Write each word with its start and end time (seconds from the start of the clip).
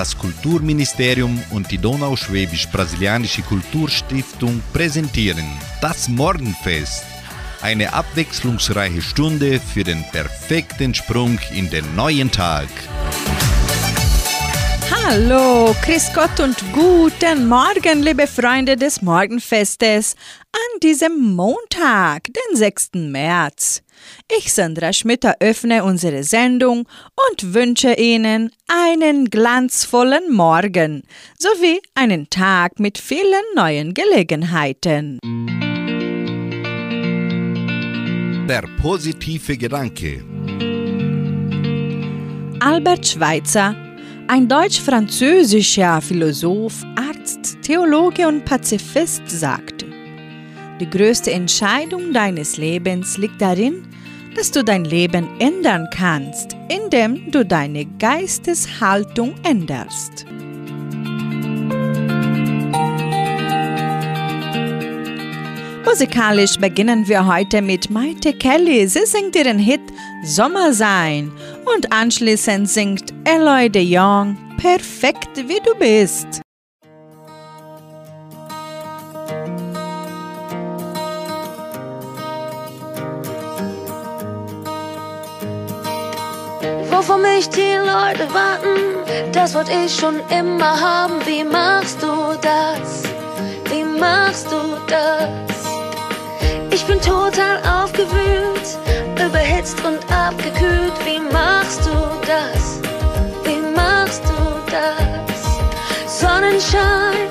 Das 0.00 0.16
Kulturministerium 0.16 1.42
und 1.50 1.70
die 1.70 1.76
Donauschwäbisch-Brasilianische 1.76 3.42
Kulturstiftung 3.42 4.62
präsentieren 4.72 5.44
das 5.82 6.08
Morgenfest. 6.08 7.04
Eine 7.60 7.92
abwechslungsreiche 7.92 9.02
Stunde 9.02 9.60
für 9.60 9.84
den 9.84 10.02
perfekten 10.10 10.94
Sprung 10.94 11.38
in 11.54 11.68
den 11.68 11.84
neuen 11.96 12.30
Tag. 12.30 12.68
Hallo, 14.90 15.76
Chris 15.82 16.10
Gott 16.14 16.40
und 16.40 16.56
guten 16.72 17.46
Morgen, 17.46 18.02
liebe 18.02 18.26
Freunde 18.26 18.76
des 18.76 19.02
Morgenfestes, 19.02 20.14
an 20.50 20.80
diesem 20.82 21.34
Montag, 21.34 22.24
den 22.24 22.56
6. 22.56 22.92
März. 22.94 23.82
Ich, 24.38 24.52
Sandra 24.52 24.92
Schmidt, 24.92 25.24
eröffne 25.24 25.84
unsere 25.84 26.22
Sendung 26.22 26.88
und 27.30 27.54
wünsche 27.54 27.94
Ihnen 27.94 28.50
einen 28.68 29.30
glanzvollen 29.30 30.32
Morgen 30.32 31.02
sowie 31.38 31.80
einen 31.94 32.30
Tag 32.30 32.78
mit 32.78 32.98
vielen 32.98 33.44
neuen 33.54 33.94
Gelegenheiten. 33.94 35.18
Der 38.48 38.64
positive 38.80 39.56
Gedanke. 39.56 40.24
Albert 42.60 43.06
Schweitzer, 43.06 43.74
ein 44.28 44.46
deutsch-französischer 44.46 46.00
Philosoph, 46.00 46.84
Arzt, 46.94 47.58
Theologe 47.62 48.28
und 48.28 48.44
Pazifist, 48.44 49.28
sagte, 49.28 49.86
die 50.80 50.88
größte 50.88 51.30
Entscheidung 51.30 52.12
deines 52.12 52.56
Lebens 52.56 53.18
liegt 53.18 53.40
darin, 53.42 53.86
dass 54.34 54.50
du 54.50 54.64
dein 54.64 54.84
Leben 54.84 55.28
ändern 55.38 55.88
kannst, 55.92 56.56
indem 56.68 57.30
du 57.30 57.44
deine 57.44 57.86
Geisteshaltung 57.98 59.34
änderst. 59.42 60.26
Musikalisch 65.84 66.56
beginnen 66.56 67.08
wir 67.08 67.26
heute 67.26 67.60
mit 67.60 67.90
Maite 67.90 68.32
Kelly. 68.32 68.86
Sie 68.86 69.04
singt 69.06 69.34
ihren 69.34 69.58
Hit 69.58 69.80
Sommer 70.24 70.72
sein 70.72 71.32
und 71.74 71.92
anschließend 71.92 72.68
singt 72.68 73.12
Eloy 73.24 73.68
de 73.68 73.82
Jong 73.82 74.36
Perfekt 74.56 75.36
wie 75.48 75.60
du 75.64 75.74
bist. 75.74 76.42
Wovor 87.00 87.16
mich 87.16 87.48
die 87.48 87.76
Leute 87.78 88.28
warten, 88.34 89.32
das 89.32 89.54
wollte 89.54 89.72
ich 89.72 89.96
schon 89.96 90.20
immer 90.28 90.78
haben. 90.78 91.14
Wie 91.24 91.42
machst 91.42 92.02
du 92.02 92.36
das? 92.42 93.04
Wie 93.70 93.84
machst 93.98 94.52
du 94.52 94.58
das? 94.86 95.30
Ich 96.70 96.84
bin 96.84 97.00
total 97.00 97.56
aufgewühlt, 97.64 98.76
überhitzt 99.18 99.82
und 99.82 99.98
abgekühlt. 100.12 100.92
Wie 101.06 101.20
machst 101.32 101.86
du 101.86 101.96
das? 102.26 102.80
Wie 103.44 103.62
machst 103.74 104.22
du 104.24 104.70
das? 104.70 106.20
Sonnenschein, 106.20 107.30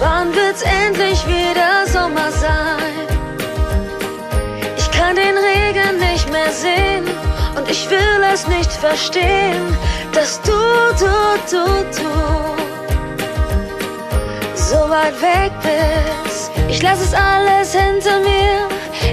wann 0.00 0.34
wird's 0.34 0.62
endlich 0.62 1.26
wieder 1.26 1.65
und 7.66 7.72
ich 7.72 7.90
will 7.90 8.22
es 8.32 8.46
nicht 8.46 8.72
verstehen, 8.72 9.76
dass 10.12 10.40
du, 10.42 10.52
du, 10.98 11.06
du, 11.50 11.64
du 11.96 12.10
so 14.54 14.76
weit 14.88 15.20
weg 15.20 15.52
bist. 15.62 16.50
Ich 16.68 16.82
lass 16.82 17.00
es 17.00 17.14
alles 17.14 17.72
hinter 17.74 18.20
mir. 18.20 18.68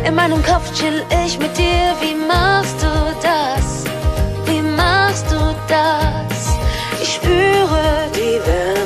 In 0.05 0.15
meinem 0.15 0.43
Kopf 0.43 0.71
chill 0.73 1.03
ich 1.25 1.37
mit 1.39 1.55
dir. 1.57 1.95
Wie 2.01 2.15
machst 2.15 2.81
du 2.81 2.87
das? 3.21 3.85
Wie 4.45 4.61
machst 4.61 5.25
du 5.31 5.55
das? 5.67 6.57
Ich 7.01 7.13
spüre 7.15 8.09
die 8.15 8.39
Wärme 8.45 8.82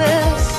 bist. 0.00 0.50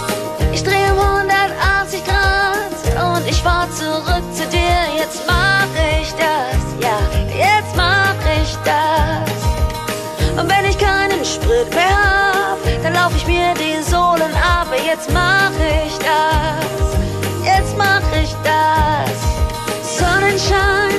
Ich 0.53 0.63
drehe 0.63 0.91
180 0.91 2.03
Grad 2.06 3.16
und 3.16 3.28
ich 3.28 3.41
fahr 3.41 3.68
zurück 3.72 4.25
zu 4.34 4.46
dir. 4.47 4.79
Jetzt 4.97 5.22
mach 5.28 5.72
ich 6.00 6.09
das, 6.13 6.62
ja, 6.79 6.97
jetzt 7.28 7.75
mach 7.75 8.19
ich 8.41 8.56
das. 8.63 10.40
Und 10.40 10.50
wenn 10.50 10.66
ich 10.69 10.78
keinen 10.78 11.24
Sprit 11.25 11.69
mehr 11.74 11.97
hab, 12.03 12.59
dann 12.84 12.94
lauf 12.94 13.13
ich 13.16 13.25
mir 13.28 13.53
die 13.56 13.81
Sohlen 13.84 14.34
ab. 14.57 14.68
Jetzt 14.85 15.12
mach 15.12 15.52
ich 15.85 15.97
das, 16.00 16.66
jetzt 17.44 17.78
mach 17.78 18.02
ich 18.22 18.34
das. 18.44 19.18
Sonnenschein, 19.97 20.94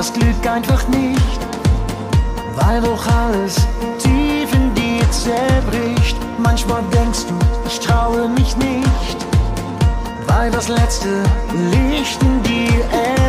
das 0.00 0.14
Glück 0.14 0.46
einfach 0.50 0.88
nicht, 0.88 1.40
weil 2.56 2.80
doch 2.80 3.06
alles 3.06 3.56
tief 3.98 4.50
in 4.54 4.74
dir 4.74 5.04
zerbricht. 5.10 6.16
Manchmal 6.38 6.82
denkst 6.90 7.26
du, 7.28 7.34
ich 7.66 7.80
traue 7.80 8.26
mich 8.30 8.56
nicht, 8.56 9.18
weil 10.26 10.50
das 10.50 10.68
letzte 10.68 11.22
Licht 11.70 12.18
in 12.22 12.42
dir 12.44 12.82
erlischt. 12.90 13.19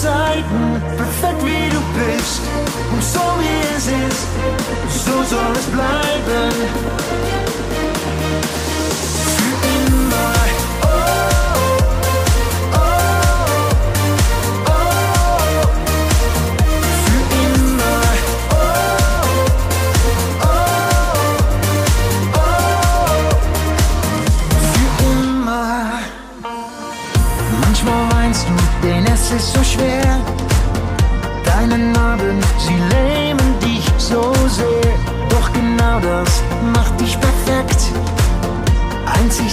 Zeiten. 0.00 0.80
Perfekt 0.96 1.44
wie 1.44 1.68
du 1.68 1.80
bist 1.92 2.40
und 2.90 3.02
so 3.02 3.20
wie 3.38 3.76
es 3.76 3.86
ist, 3.86 5.04
so 5.04 5.22
soll 5.24 5.52
es 5.54 5.66
bleiben. 5.66 7.49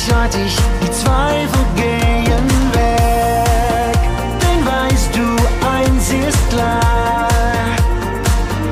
Einzigartig, 0.07 0.55
die 0.81 0.91
Zweifel 0.91 1.65
gehen 1.75 2.47
weg. 2.71 3.99
Denn 4.41 4.65
weißt 4.65 5.13
du, 5.13 5.25
eins 5.67 6.09
ist 6.11 6.49
klar, 6.49 7.27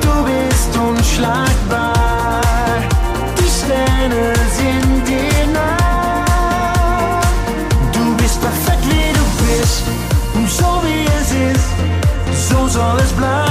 du 0.00 0.24
bist 0.24 0.76
unschlagbar. 0.78 1.92
Die 3.38 3.50
Sterne 3.50 4.32
sind 4.50 5.06
dir 5.06 5.46
nah. 5.52 7.20
Du 7.92 8.16
bist 8.16 8.40
perfekt, 8.40 8.84
wie 8.84 9.12
du 9.12 9.24
bist, 9.44 9.82
und 10.34 10.48
so 10.48 10.80
wie 10.84 11.04
es 11.20 11.32
ist, 11.52 12.48
so 12.48 12.66
soll 12.66 12.98
es 12.98 13.12
bleiben 13.12 13.45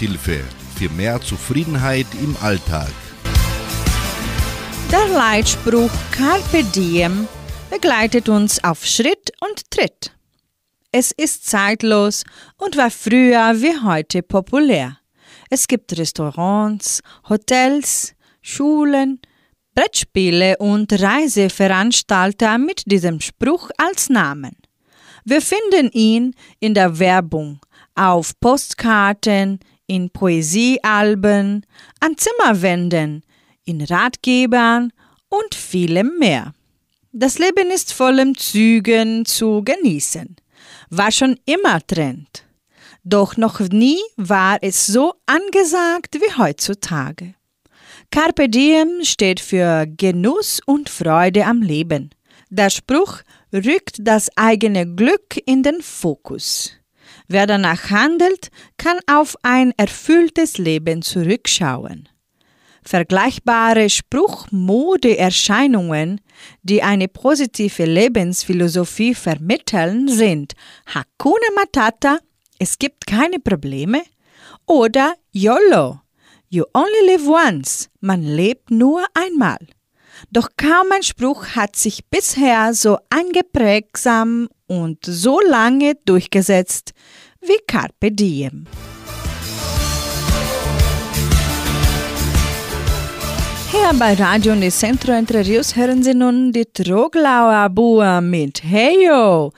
Lebenshilfe 0.00 0.44
für 0.76 0.90
mehr 0.90 1.20
Zufriedenheit 1.20 2.06
im 2.22 2.36
Alltag. 2.42 2.90
Der 4.92 5.08
Leitspruch 5.08 5.90
Carpe 6.10 6.64
Diem 6.64 7.26
begleitet 7.70 8.28
uns 8.28 8.62
auf 8.62 8.84
Schritt 8.84 9.32
und 9.40 9.70
Tritt. 9.70 10.12
Es 10.92 11.12
ist 11.12 11.46
zeitlos 11.46 12.24
und 12.58 12.76
war 12.76 12.90
früher 12.90 13.54
wie 13.60 13.82
heute 13.84 14.22
populär. 14.22 14.98
Es 15.50 15.66
gibt 15.66 15.96
Restaurants, 15.96 17.00
Hotels, 17.28 18.14
Schulen, 18.42 19.20
Brettspiele 19.74 20.56
und 20.58 20.92
Reiseveranstalter 20.92 22.58
mit 22.58 22.82
diesem 22.86 23.20
Spruch 23.20 23.70
als 23.78 24.08
Namen. 24.08 24.56
Wir 25.24 25.40
finden 25.40 25.90
ihn 25.92 26.34
in 26.60 26.74
der 26.74 26.98
Werbung, 26.98 27.60
auf 27.94 28.38
Postkarten, 28.40 29.58
in 29.86 30.10
Poesiealben, 30.10 31.64
an 32.00 32.16
Zimmerwänden, 32.16 33.22
in 33.64 33.82
Ratgebern 33.82 34.92
und 35.28 35.54
vielem 35.54 36.18
mehr. 36.18 36.52
Das 37.12 37.38
Leben 37.38 37.70
ist 37.70 37.92
vollem 37.92 38.36
Zügen 38.36 39.24
zu 39.24 39.62
genießen. 39.64 40.36
War 40.90 41.10
schon 41.10 41.38
immer 41.46 41.84
Trend. 41.86 42.44
Doch 43.04 43.36
noch 43.36 43.60
nie 43.60 44.00
war 44.16 44.58
es 44.62 44.86
so 44.86 45.14
angesagt 45.26 46.16
wie 46.16 46.36
heutzutage. 46.36 47.34
Carpe 48.10 48.48
diem 48.48 49.02
steht 49.02 49.40
für 49.40 49.86
Genuss 49.86 50.60
und 50.66 50.88
Freude 50.88 51.44
am 51.46 51.62
Leben. 51.62 52.10
Der 52.50 52.70
Spruch 52.70 53.22
rückt 53.52 53.96
das 54.00 54.28
eigene 54.36 54.86
Glück 54.86 55.36
in 55.46 55.62
den 55.62 55.82
Fokus. 55.82 56.72
Wer 57.28 57.46
danach 57.46 57.90
handelt, 57.90 58.48
kann 58.76 58.98
auf 59.06 59.36
ein 59.42 59.72
erfülltes 59.76 60.58
Leben 60.58 61.00
zurückschauen. 61.02 62.08
Vergleichbare 62.82 63.88
Spruchmodeerscheinungen, 63.90 66.20
die 66.62 66.82
eine 66.84 67.08
positive 67.08 67.84
Lebensphilosophie 67.84 69.14
vermitteln, 69.14 70.06
sind 70.06 70.52
Hakuna 70.94 71.48
Matata, 71.56 72.20
es 72.58 72.78
gibt 72.78 73.08
keine 73.08 73.40
Probleme, 73.40 74.02
oder 74.66 75.14
YOLO, 75.32 76.00
You 76.48 76.62
only 76.74 77.06
live 77.06 77.26
once, 77.26 77.90
man 78.00 78.22
lebt 78.22 78.70
nur 78.70 79.04
einmal. 79.14 79.58
Doch 80.30 80.48
kaum 80.56 80.90
ein 80.92 81.02
Spruch 81.02 81.48
hat 81.56 81.76
sich 81.76 82.06
bisher 82.10 82.74
so 82.74 82.98
eingeprägsam 83.10 84.48
und 84.66 85.04
so 85.04 85.40
lange 85.40 85.94
durchgesetzt 86.04 86.92
wie 87.40 87.58
Carpe 87.66 88.10
Diem. 88.10 88.66
Hier 93.70 93.92
bei 93.98 94.14
Radio 94.14 94.54
Nicentro 94.54 95.12
Entre 95.12 95.44
Rios 95.44 95.76
hören 95.76 96.02
Sie 96.02 96.14
nun 96.14 96.52
die 96.52 96.64
Troglauer 96.64 97.68
Bua 97.68 98.20
mit 98.20 98.62
Heyo. 98.64 99.52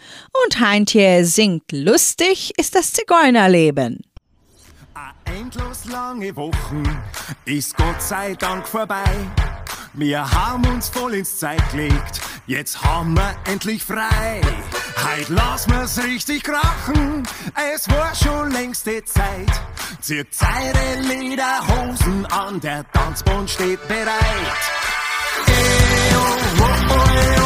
Und 0.45 0.61
Heintje 0.61 1.25
singt 1.25 1.71
lustig 1.73 2.53
ist 2.57 2.75
das 2.75 2.93
Zigeunerleben. 2.93 4.01
Endlos 5.25 5.85
lange 5.85 6.35
Wochen 6.37 6.83
ist 7.45 7.77
Gott 7.77 8.01
sei 8.01 8.35
Dank 8.35 8.67
vorbei. 8.67 9.05
Wir 9.99 10.31
haben 10.31 10.65
uns 10.67 10.89
voll 10.89 11.15
ins 11.15 11.41
Zeit 11.41 11.73
gelegt, 11.73 12.21
jetzt 12.47 12.85
haben 12.85 13.15
wir 13.15 13.35
endlich 13.47 13.83
frei. 13.83 14.41
Heut 14.97 15.29
lassen 15.29 15.73
wir's 15.73 16.01
richtig 16.01 16.45
krachen, 16.45 17.25
es 17.75 17.89
war 17.91 18.15
schon 18.15 18.53
längste 18.53 19.05
Zeit. 19.05 19.51
Zieht 20.01 20.29
eure 20.41 21.01
Lederhosen 21.03 22.27
an, 22.27 22.61
der 22.61 22.89
Tanzbund 22.93 23.51
steht 23.51 23.89
bereit. 23.89 24.19
Eo, 25.49 26.21
oh, 26.21 26.63
oh, 26.63 26.95
oh, 26.95 27.38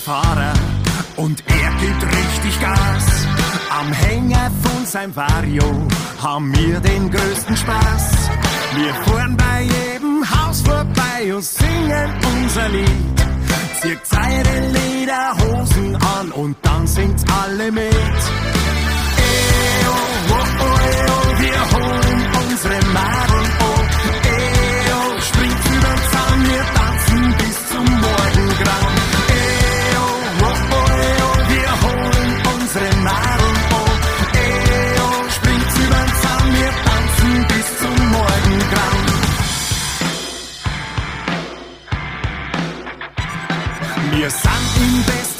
Fahrer 0.00 0.54
und 1.16 1.42
er 1.46 1.70
gibt 1.72 2.02
richtig 2.02 2.58
Gas. 2.60 3.26
Am 3.70 3.92
Hänger 3.92 4.50
von 4.62 4.86
seinem 4.86 5.14
Vario 5.14 5.86
haben 6.22 6.56
wir 6.56 6.80
den 6.80 7.10
größten 7.10 7.54
Spaß. 7.56 8.30
Wir 8.76 8.94
fahren 8.94 9.36
bei 9.36 9.62
jedem 9.62 10.24
Haus 10.28 10.62
vorbei 10.62 11.34
und 11.34 11.44
singen 11.44 12.10
unser 12.34 12.68
Lied. 12.70 13.20
Zieht 13.80 14.00
eure 14.12 14.60
Lederhosen 14.72 15.96
an 15.96 16.32
und 16.32 16.56
dann 16.62 16.86
singt's 16.86 17.24
alle 17.42 17.70
mit. 17.70 17.92
Eo, 17.92 17.98
oh, 20.30 20.34
oh, 20.34 20.64
oh, 20.64 21.40
wir 21.40 21.60
holen 21.72 22.26
unsere 22.48 22.78
Nadeln 22.92 23.59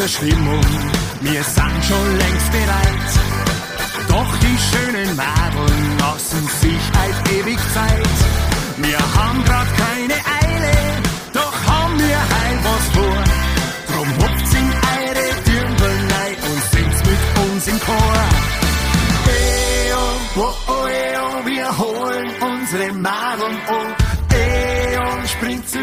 schlechte 0.00 0.08
Stimmung, 0.08 0.60
wir 1.20 1.42
sind 1.42 1.84
schon 1.84 2.18
längst 2.18 2.52
bereit. 2.52 3.12
Doch 4.08 4.36
die 4.38 4.58
schönen 4.58 5.16
Madeln 5.16 5.98
lassen 5.98 6.48
sich 6.60 6.80
halt 6.98 7.30
ewig 7.32 7.58
Zeit. 7.74 8.08
Wir 8.78 8.98
haben 8.98 9.44
grad 9.44 9.66
keine 9.76 10.14
Eile, 10.14 10.72
doch 11.32 11.54
haben 11.66 11.98
wir 11.98 12.16
heil 12.16 12.58
was 12.62 12.96
vor. 12.96 13.29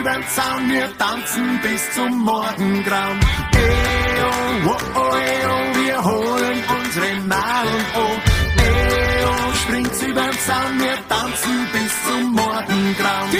Zaun, 0.07 0.69
wir 0.69 0.97
tanzen 0.97 1.59
bis 1.61 1.91
zum 1.93 2.23
Morgengrauen. 2.23 3.19
Eo, 3.51 4.31
oh, 4.65 4.77
oh, 4.95 5.15
eo, 5.15 5.85
wir 5.85 6.03
holen 6.03 6.63
unsere 6.79 7.27
Nadeln, 7.27 7.85
oh. 7.93 8.15
Eo, 8.61 9.53
springt's 9.63 9.99
den 9.99 10.15
Zaun, 10.15 10.79
wir 10.79 10.97
tanzen 11.09 11.67
bis 11.73 11.91
zum 12.05 12.31
Morgengrauen. 12.31 13.31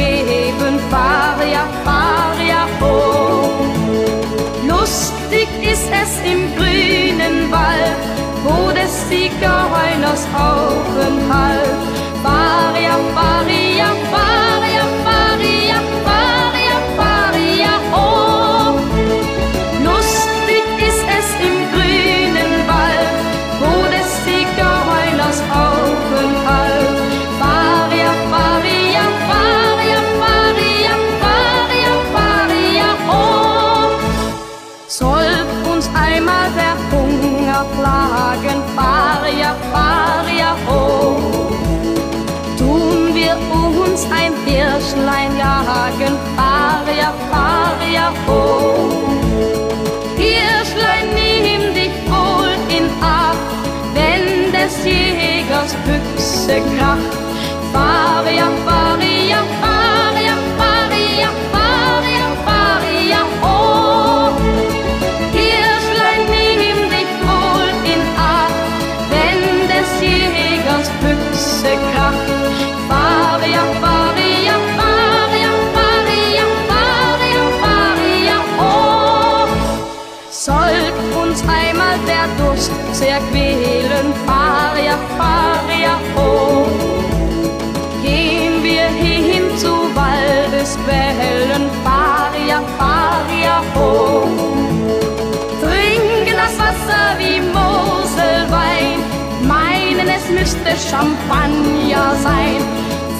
geben. 0.00 0.74
Faria, 0.90 1.64
Faria, 1.84 2.62
oh. 2.80 3.64
Lustig 4.66 5.48
ist 5.62 5.90
es 6.02 6.12
im 6.32 6.42
grünen 6.56 7.50
Wald, 7.50 8.02
wo 8.44 8.70
des 8.72 8.92
Siegerheuners 9.08 10.26
Aufenthalt. 10.34 11.80
Faria, 12.22 12.96
Faria. 13.14 13.69
pustekraft. 55.84 57.16
Farve, 57.72 58.34
ja, 58.34 58.48
farve. 58.64 58.99
müsste 100.50 100.88
Champagner 100.88 102.14
sein. 102.22 102.60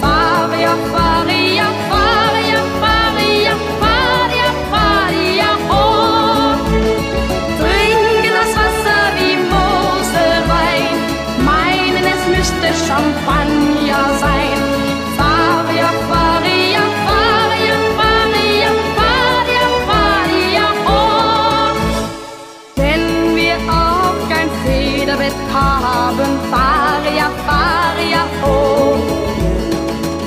Fabian 0.01 0.79
Farid. 0.91 1.50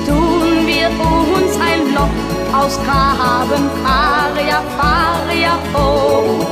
Tun 0.05 0.67
wir 0.67 0.89
uns 1.37 1.53
ein 1.59 1.93
Loch 1.93 2.57
aus 2.57 2.79
Graben, 2.85 3.69
Faria, 3.83 4.61
Faria, 4.77 5.57
oh. 5.73 6.45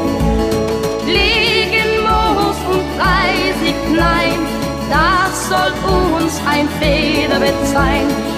Liegen 1.05 2.03
Moos 2.03 2.57
und 2.69 2.85
Reisig, 2.99 3.75
nein, 3.95 4.39
das 4.89 5.49
soll 5.49 5.71
uns 6.15 6.41
ein 6.47 6.67
Federbett 6.79 7.67
sein. 7.73 8.32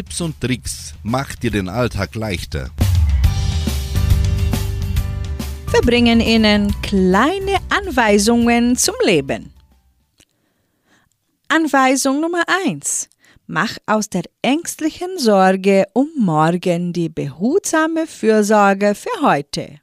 Tipps 0.00 0.22
und 0.22 0.40
Tricks 0.40 0.94
macht 1.02 1.42
dir 1.42 1.50
den 1.50 1.68
Alltag 1.68 2.14
leichter. 2.14 2.70
Wir 5.72 5.82
bringen 5.82 6.22
Ihnen 6.22 6.74
kleine 6.80 7.58
Anweisungen 7.68 8.76
zum 8.76 8.94
Leben. 9.04 9.52
Anweisung 11.48 12.22
Nummer 12.22 12.44
1. 12.64 13.10
Mach 13.46 13.76
aus 13.84 14.08
der 14.08 14.22
ängstlichen 14.40 15.18
Sorge 15.18 15.84
um 15.92 16.08
morgen 16.16 16.94
die 16.94 17.10
behutsame 17.10 18.06
Fürsorge 18.06 18.94
für 18.94 19.20
heute. 19.20 19.80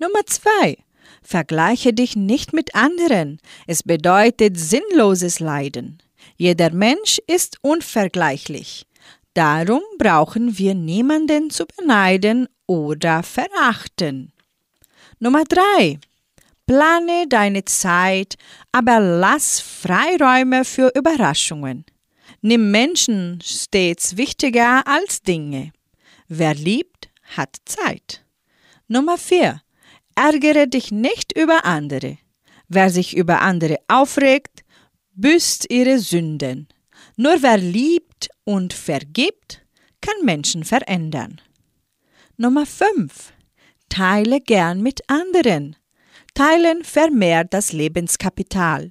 Nummer 0.00 0.26
2. 0.26 0.76
Vergleiche 1.22 1.92
dich 1.92 2.16
nicht 2.16 2.52
mit 2.52 2.74
anderen. 2.74 3.38
Es 3.68 3.84
bedeutet 3.84 4.58
sinnloses 4.58 5.38
Leiden. 5.38 6.02
Jeder 6.36 6.72
Mensch 6.72 7.20
ist 7.28 7.58
unvergleichlich. 7.62 8.88
Darum 9.34 9.82
brauchen 9.98 10.58
wir 10.58 10.74
niemanden 10.74 11.50
zu 11.50 11.66
beneiden 11.66 12.48
oder 12.66 13.22
verachten. 13.24 14.32
Nummer 15.18 15.44
drei. 15.44 15.98
Plane 16.66 17.26
deine 17.28 17.64
Zeit, 17.64 18.36
aber 18.72 19.00
lass 19.00 19.60
Freiräume 19.60 20.64
für 20.64 20.92
Überraschungen. 20.94 21.84
Nimm 22.40 22.70
Menschen 22.70 23.40
stets 23.42 24.16
wichtiger 24.16 24.86
als 24.86 25.20
Dinge. 25.22 25.72
Wer 26.28 26.54
liebt, 26.54 27.10
hat 27.36 27.56
Zeit. 27.64 28.24
Nummer 28.86 29.18
4. 29.18 29.60
Ärgere 30.14 30.66
dich 30.66 30.90
nicht 30.90 31.36
über 31.36 31.64
andere. 31.64 32.18
Wer 32.68 32.88
sich 32.90 33.16
über 33.16 33.42
andere 33.42 33.78
aufregt, 33.88 34.64
büßt 35.14 35.70
ihre 35.70 35.98
Sünden. 35.98 36.68
Nur 37.16 37.42
wer 37.42 37.58
liebt 37.58 38.28
und 38.44 38.72
vergibt, 38.72 39.64
kann 40.00 40.24
Menschen 40.24 40.64
verändern. 40.64 41.40
Nummer 42.36 42.66
5. 42.66 43.32
Teile 43.88 44.40
gern 44.40 44.82
mit 44.82 45.08
anderen. 45.08 45.76
Teilen 46.34 46.82
vermehrt 46.82 47.54
das 47.54 47.72
Lebenskapital. 47.72 48.90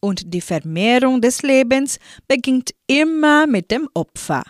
Und 0.00 0.34
die 0.34 0.42
Vermehrung 0.42 1.22
des 1.22 1.42
Lebens 1.42 1.98
beginnt 2.28 2.72
immer 2.86 3.46
mit 3.46 3.70
dem 3.70 3.88
Opfer. 3.94 4.42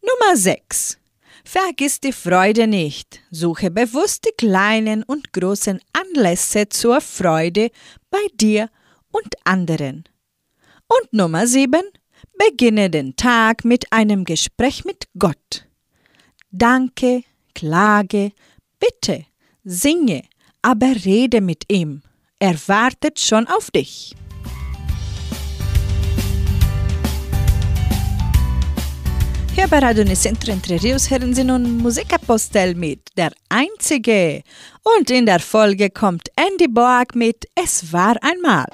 Nummer 0.00 0.36
6. 0.36 0.98
Vergiss 1.44 2.00
die 2.00 2.12
Freude 2.12 2.66
nicht. 2.66 3.20
Suche 3.30 3.70
bewusst 3.70 4.24
die 4.24 4.34
kleinen 4.36 5.02
und 5.02 5.32
großen 5.32 5.80
Anlässe 5.92 6.68
zur 6.68 7.00
Freude 7.00 7.70
bei 8.10 8.24
dir 8.34 8.70
und 9.10 9.34
anderen. 9.44 10.04
Und 10.86 11.12
Nummer 11.12 11.46
7. 11.46 11.82
Beginne 12.38 12.90
den 12.90 13.16
Tag 13.16 13.64
mit 13.64 13.92
einem 13.92 14.24
Gespräch 14.24 14.84
mit 14.84 15.06
Gott. 15.18 15.66
Danke, 16.50 17.22
klage, 17.54 18.32
bitte, 18.78 19.26
singe, 19.64 20.22
aber 20.62 20.94
rede 21.04 21.40
mit 21.40 21.64
ihm. 21.68 22.02
Er 22.38 22.56
wartet 22.68 23.18
schon 23.18 23.46
auf 23.48 23.70
dich. 23.70 24.14
Hier 29.58 29.66
bei 29.66 29.80
Radio 29.80 30.04
Nicentro 30.04 30.52
Entre 30.52 30.80
Rios 30.80 31.10
hören 31.10 31.34
Sie 31.34 31.42
nun 31.42 31.78
Musikapostel 31.78 32.76
mit 32.76 33.08
Der 33.16 33.32
Einzige. 33.48 34.44
Und 34.84 35.10
in 35.10 35.26
der 35.26 35.40
Folge 35.40 35.90
kommt 35.90 36.28
Andy 36.36 36.68
Boag 36.68 37.06
mit 37.14 37.44
Es 37.56 37.92
war 37.92 38.14
einmal. 38.22 38.66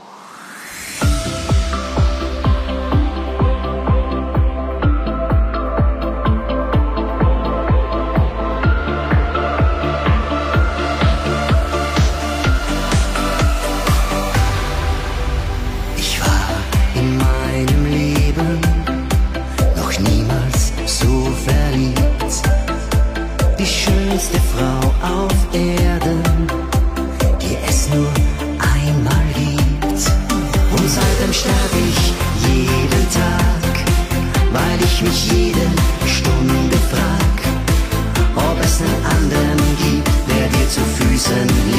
Auf 25.04 25.32
Erden, 25.52 26.22
die 27.40 27.56
es 27.68 27.88
nur 27.90 28.08
einmal 28.58 29.26
gibt. 29.34 30.00
Und 30.72 30.88
seitdem 30.88 31.32
sterbe 31.32 31.78
ich 31.90 32.12
jeden 32.48 33.06
Tag, 33.12 33.72
weil 34.52 34.78
ich 34.82 35.02
mich 35.02 35.32
jede 35.32 35.66
Stunde 36.06 36.76
frag, 36.90 37.36
ob 38.36 38.56
es 38.64 38.80
einen 38.80 39.04
anderen 39.04 39.76
gibt, 39.78 40.08
der 40.28 40.48
dir 40.48 40.68
zu 40.68 40.80
Füßen 40.96 41.48
liegt. 41.48 41.73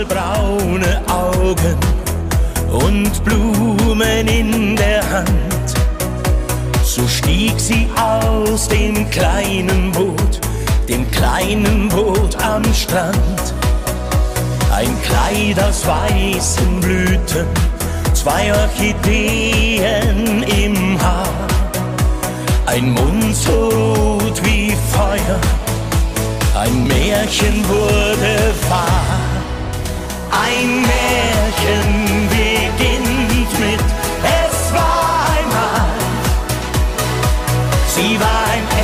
Mandelbraune 0.00 1.02
Augen 1.08 1.76
und 2.70 3.24
Blumen 3.24 4.28
in 4.28 4.76
der 4.76 5.02
Hand. 5.10 5.26
So 6.82 7.06
stieg 7.06 7.58
sie 7.58 7.88
aus 7.96 8.68
dem 8.68 9.08
kleinen 9.10 9.92
Boot, 9.92 10.40
dem 10.88 11.10
kleinen 11.10 11.88
Boot 11.88 12.36
am 12.42 12.62
Strand. 12.74 13.54
Ein 14.72 14.96
Kleid 15.02 15.62
aus 15.62 15.86
weißen 15.86 16.80
Blüten, 16.80 17.46
zwei 18.14 18.52
Orchideen 18.54 20.42
im 20.44 20.98
Haar, 21.02 21.28
ein 22.66 22.92
Mund 22.92 23.34
so 23.34 23.68
rot 23.68 24.40
wie 24.44 24.74
Feuer, 24.92 25.40
ein 26.54 26.86
Märchen 26.86 27.62
wurde 27.68 28.54
wahr. 28.68 29.29
Ein 30.30 30.82
Märchen 30.82 32.28
beginnt 32.28 33.58
mit 33.58 33.80
Es 34.22 34.72
war 34.72 35.26
einmal. 35.36 35.98
Sie 37.88 38.18
war 38.20 38.44
ein 38.52 38.79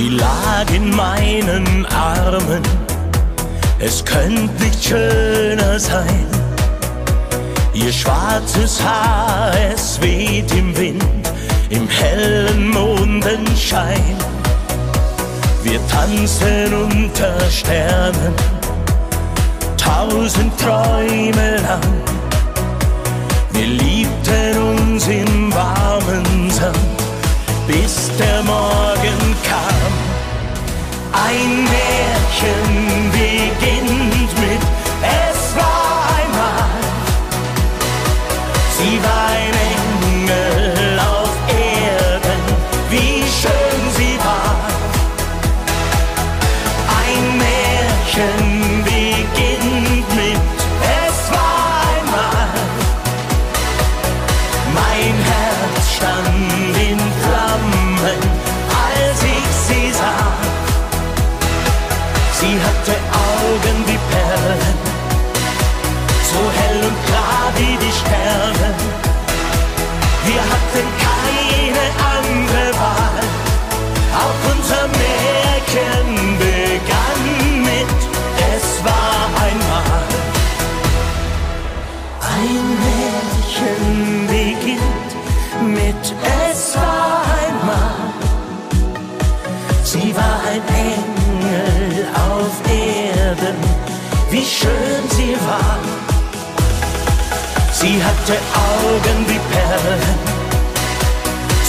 Sie 0.00 0.08
lag 0.08 0.64
in 0.74 0.96
meinen 0.96 1.84
Armen, 1.84 2.62
es 3.78 4.02
könnte 4.02 4.64
nicht 4.64 4.82
schöner 4.82 5.78
sein. 5.78 6.26
Ihr 7.74 7.92
schwarzes 7.92 8.82
Haar, 8.82 9.52
es 9.74 10.00
weht 10.00 10.50
im 10.54 10.74
Wind, 10.74 11.04
im 11.68 11.86
hellen 11.86 12.70
Mondenschein. 12.70 14.16
Wir 15.64 15.86
tanzen 15.88 16.72
unter 16.72 17.38
Sternen, 17.50 18.34
tausend 19.76 20.58
Träume 20.58 21.56
lang. 21.58 21.92
Wir 23.52 23.66
liebten 23.66 24.56
uns 24.62 25.06
im 25.08 25.52
warmen 25.52 26.50
Sand, 26.50 26.78
bis 27.66 28.10
der 28.16 28.42
Morgen. 28.44 29.29
Ein 31.30 31.62
Märchen 31.62 33.12
beginnt 33.12 34.32
mit 34.40 34.59
Sie 98.00 98.06
hatte 98.06 98.32
Augen 98.32 99.26
wie 99.28 99.40
Perlen, 99.52 100.00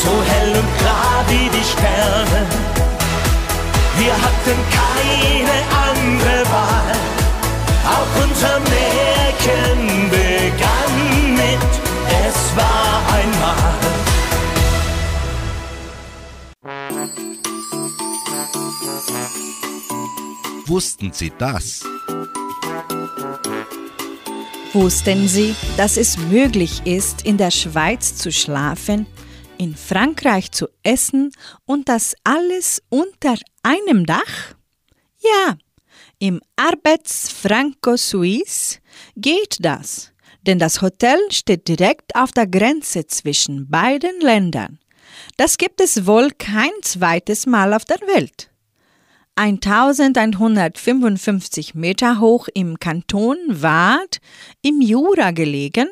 so 0.01 0.11
hell 0.29 0.51
und 0.55 0.77
klar 0.77 1.25
wie 1.27 1.49
die 1.49 1.65
Sterne. 1.65 2.45
Wir 3.97 4.13
hatten 4.13 4.57
keine 4.79 5.57
andere 5.89 6.37
Wahl, 6.49 6.95
auch 7.83 8.13
unser 8.23 8.55
Märchen 8.61 10.09
begann 10.09 10.95
mit 11.33 11.71
Es 12.25 12.37
war 12.55 12.93
einmal. 13.13 13.75
Wussten 20.65 21.11
Sie 21.11 21.31
das? 21.37 21.90
Wussten 24.73 25.27
Sie, 25.27 25.53
dass 25.75 25.97
es 25.97 26.17
möglich 26.17 26.83
ist, 26.85 27.25
in 27.25 27.35
der 27.35 27.51
Schweiz 27.51 28.15
zu 28.15 28.31
schlafen, 28.31 29.05
in 29.57 29.75
Frankreich 29.75 30.49
zu 30.53 30.69
essen 30.81 31.33
und 31.65 31.89
das 31.89 32.15
alles 32.23 32.81
unter 32.87 33.35
einem 33.63 34.05
Dach? 34.05 34.55
Ja, 35.19 35.57
im 36.19 36.39
Arbeits 36.55 37.29
Franco 37.29 37.97
Suisse 37.97 38.79
geht 39.17 39.57
das, 39.59 40.13
denn 40.47 40.57
das 40.57 40.81
Hotel 40.81 41.19
steht 41.31 41.67
direkt 41.67 42.15
auf 42.15 42.31
der 42.31 42.47
Grenze 42.47 43.05
zwischen 43.07 43.69
beiden 43.69 44.21
Ländern. 44.21 44.79
Das 45.35 45.57
gibt 45.57 45.81
es 45.81 46.05
wohl 46.05 46.31
kein 46.31 46.71
zweites 46.81 47.45
Mal 47.45 47.73
auf 47.73 47.83
der 47.83 47.99
Welt. 48.07 48.50
1155 49.35 51.75
Meter 51.75 52.19
hoch 52.19 52.47
im 52.53 52.79
Kanton 52.79 53.37
Waadt 53.47 54.19
im 54.61 54.81
Jura 54.81 55.31
gelegen, 55.31 55.87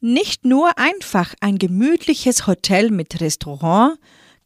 nicht 0.00 0.44
nur 0.44 0.76
einfach 0.78 1.34
ein 1.40 1.58
gemütliches 1.58 2.46
Hotel 2.46 2.90
mit 2.90 3.20
Restaurant, 3.20 3.98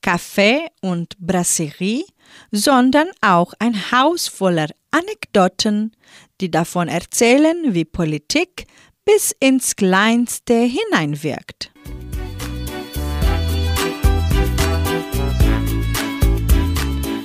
Café 0.03 0.69
und 0.83 1.19
Brasserie, 1.19 2.05
sondern 2.51 3.09
auch 3.21 3.53
ein 3.59 3.91
Haus 3.91 4.29
voller 4.29 4.69
Anekdoten, 4.91 5.93
die 6.41 6.51
davon 6.51 6.89
erzählen, 6.89 7.75
wie 7.75 7.85
Politik 7.85 8.67
bis 9.05 9.37
ins 9.41 9.77
Kleinste 9.77 10.55
hineinwirkt. 10.55 11.74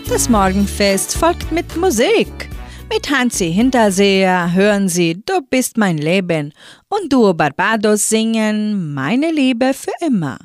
Das 0.10 0.28
Morgenfest 0.28 1.16
folgt 1.16 1.52
mit 1.52 1.78
Musik. 1.78 2.50
Mit 2.92 3.12
Hansi 3.12 3.54
Hinterseher 3.54 4.52
hören 4.54 4.90
Sie 4.90 5.22
Du 5.24 5.42
bist 5.48 5.78
mein 5.78 6.00
Leben 6.00 6.52
und 6.88 7.14
Duo 7.14 7.36
Barbados 7.36 8.10
singen 8.10 8.92
Meine 8.92 9.32
Liebe 9.32 9.72
für 9.76 9.92
immer. 10.04 10.40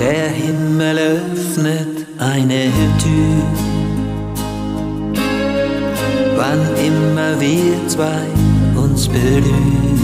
Der 0.00 0.30
Himmel 0.30 0.98
öffnet 0.98 2.06
eine 2.18 2.72
Tür. 3.02 3.65
Wann 6.36 6.60
immer 6.76 7.40
wir 7.40 7.88
zwei 7.88 8.26
uns 8.76 9.08
berühren. 9.08 10.00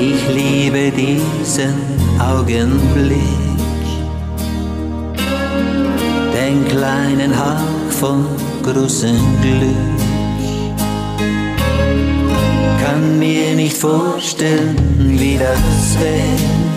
Ich 0.00 0.28
liebe 0.32 0.92
diesen 0.92 1.74
Augenblick, 2.20 3.18
den 6.32 6.68
kleinen 6.68 7.36
Hauch 7.36 7.90
von 7.90 8.26
großem 8.62 9.18
Glück. 9.42 9.98
Kann 12.80 13.18
mir 13.18 13.56
nicht 13.56 13.76
vorstellen, 13.76 14.76
wie 14.98 15.36
das 15.36 15.98
wäre. 15.98 16.68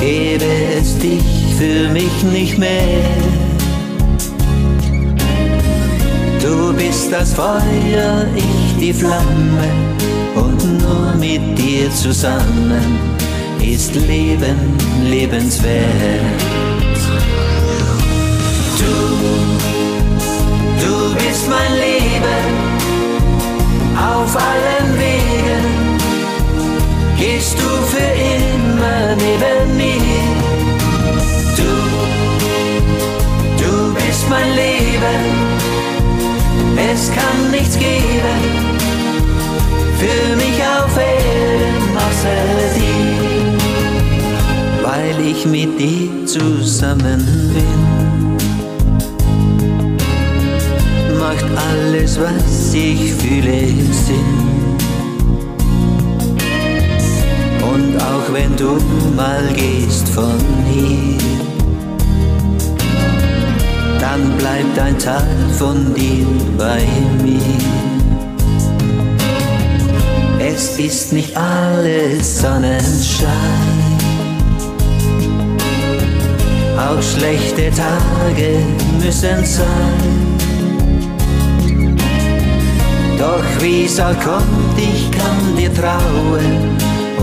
Gäbe 0.00 0.44
es 0.78 0.98
dich 0.98 1.22
für 1.58 1.90
mich 1.92 2.22
nicht 2.32 2.56
mehr. 2.56 3.49
Du 6.42 6.72
bist 6.72 7.12
das 7.12 7.34
Feuer, 7.34 8.26
ich 8.34 8.76
die 8.78 8.94
Flamme 8.94 9.68
und 10.34 10.82
nur 10.82 11.14
mit 11.16 11.58
dir 11.58 11.90
zusammen 11.90 13.10
ist 13.62 13.94
Leben 13.94 14.76
lebenswert. 15.04 15.84
Du, 18.78 18.94
du 20.82 21.14
bist 21.14 21.48
mein 21.48 21.72
Leben 21.78 22.46
auf 23.96 24.34
allen 24.36 24.98
Wegen, 24.98 25.66
gehst 27.18 27.58
du 27.58 27.68
für 27.92 28.12
immer 28.36 29.14
neben 29.16 29.76
mir. 29.76 30.00
Du, 31.56 31.70
du 33.62 33.94
bist 33.94 34.28
mein 34.30 34.54
Leben, 34.54 35.59
es 36.76 37.10
kann 37.12 37.50
nichts 37.50 37.78
geben 37.78 38.70
für 40.00 40.36
mich 40.36 40.58
auf 40.62 40.96
Erden 40.96 41.96
außer 41.96 42.44
dir, 42.76 43.58
weil 44.82 45.16
ich 45.26 45.44
mit 45.44 45.78
dir 45.78 46.24
zusammen 46.24 47.22
bin. 47.54 47.80
Macht 51.18 51.44
alles, 51.68 52.18
was 52.18 52.72
ich 52.72 53.12
fühle, 53.12 53.60
Sinn. 54.06 54.40
Und 57.60 57.96
auch 57.98 58.32
wenn 58.32 58.56
du 58.56 58.78
mal 59.14 59.44
gehst 59.54 60.08
von 60.08 60.40
hier, 60.72 61.18
dann 64.10 64.36
bleibt 64.38 64.78
ein 64.78 64.98
Teil 64.98 65.36
von 65.56 65.94
dir 65.94 66.26
bei 66.58 66.82
mir. 67.22 67.40
Es 70.40 70.78
ist 70.78 71.12
nicht 71.12 71.36
alles 71.36 72.40
Sonnenschein. 72.40 73.28
Auch 76.76 77.02
schlechte 77.02 77.70
Tage 77.70 78.58
müssen 79.00 79.44
sein. 79.44 80.36
Doch 83.16 83.62
wie 83.62 83.84
es 83.84 84.00
auch 84.00 84.18
kommt, 84.20 84.76
ich 84.76 85.10
kann 85.12 85.56
dir 85.56 85.72
trauen 85.72 86.78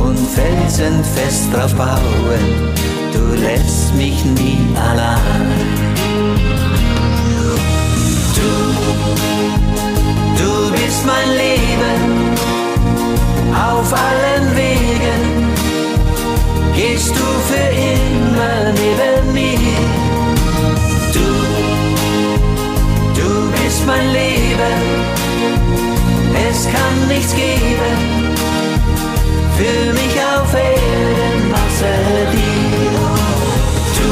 und 0.05 0.17
felsenfest 0.17 1.53
drauf 1.53 1.73
bauen. 1.73 2.45
Du 3.11 3.41
lässt 3.41 3.93
mich 3.95 4.23
nie 4.23 4.59
allein. 4.75 5.86
Bist 10.87 11.05
mein 11.05 11.29
Leben 11.35 11.99
auf 13.53 13.91
allen 13.91 14.55
Wegen 14.55 15.21
gehst 16.77 17.13
du 17.19 17.27
für 17.49 17.69
immer 17.93 18.71
neben 18.81 19.33
mir. 19.33 19.79
Du, 21.15 21.27
du 23.19 23.29
bist 23.51 23.85
mein 23.85 24.07
Leben, 24.13 24.79
es 26.49 26.59
kann 26.73 27.07
nichts 27.09 27.35
geben 27.35 27.97
für 29.57 29.93
mich 29.99 30.15
auf 30.35 30.53
Erden 30.53 31.53
außer 31.63 31.99
dir. 32.35 32.99
Du, 33.97 34.11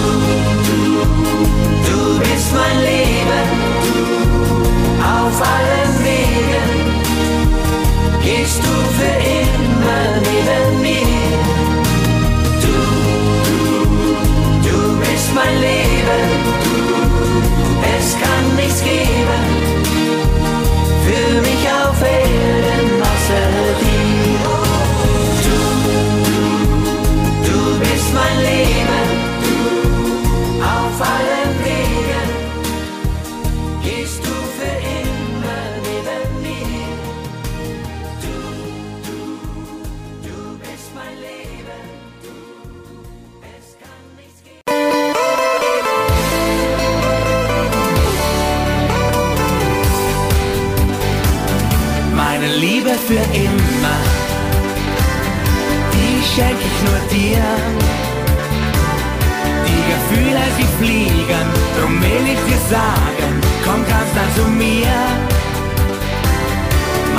du, 0.67 0.79
du 1.87 2.19
bist 2.19 2.51
mein 2.53 2.77
Leben 2.83 2.94
gehst 8.97 9.41
du 9.41 9.44
fliegen, 60.79 61.47
drum 61.77 62.01
will 62.01 62.25
ich 62.33 62.41
dir 62.47 62.61
sagen, 62.69 63.31
komm 63.63 63.81
ganz 63.87 64.09
nah 64.15 64.29
zu 64.35 64.49
mir. 64.49 64.95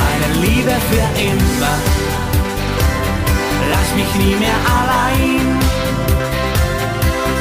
Meine 0.01 0.29
Liebe 0.47 0.75
für 0.91 1.07
immer, 1.21 1.77
lass 3.71 3.89
mich 3.95 4.11
nie 4.23 4.37
mehr 4.37 4.61
allein. 4.79 5.59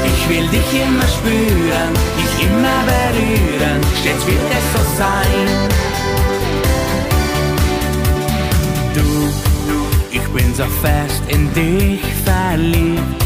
Ich 0.05 0.29
will 0.29 0.47
dich 0.47 0.81
immer 0.81 1.07
spüren, 1.17 1.91
dich 2.17 2.47
immer 2.47 2.79
berühren, 2.91 3.81
stets 3.99 4.25
wird 4.25 4.49
es 4.57 4.65
so 4.73 4.81
sein. 4.97 5.47
Du, 8.93 9.01
du, 9.67 9.79
ich 10.11 10.27
bin 10.33 10.53
so 10.55 10.65
fest 10.81 11.21
in 11.27 11.53
dich 11.53 12.01
verliebt. 12.23 13.24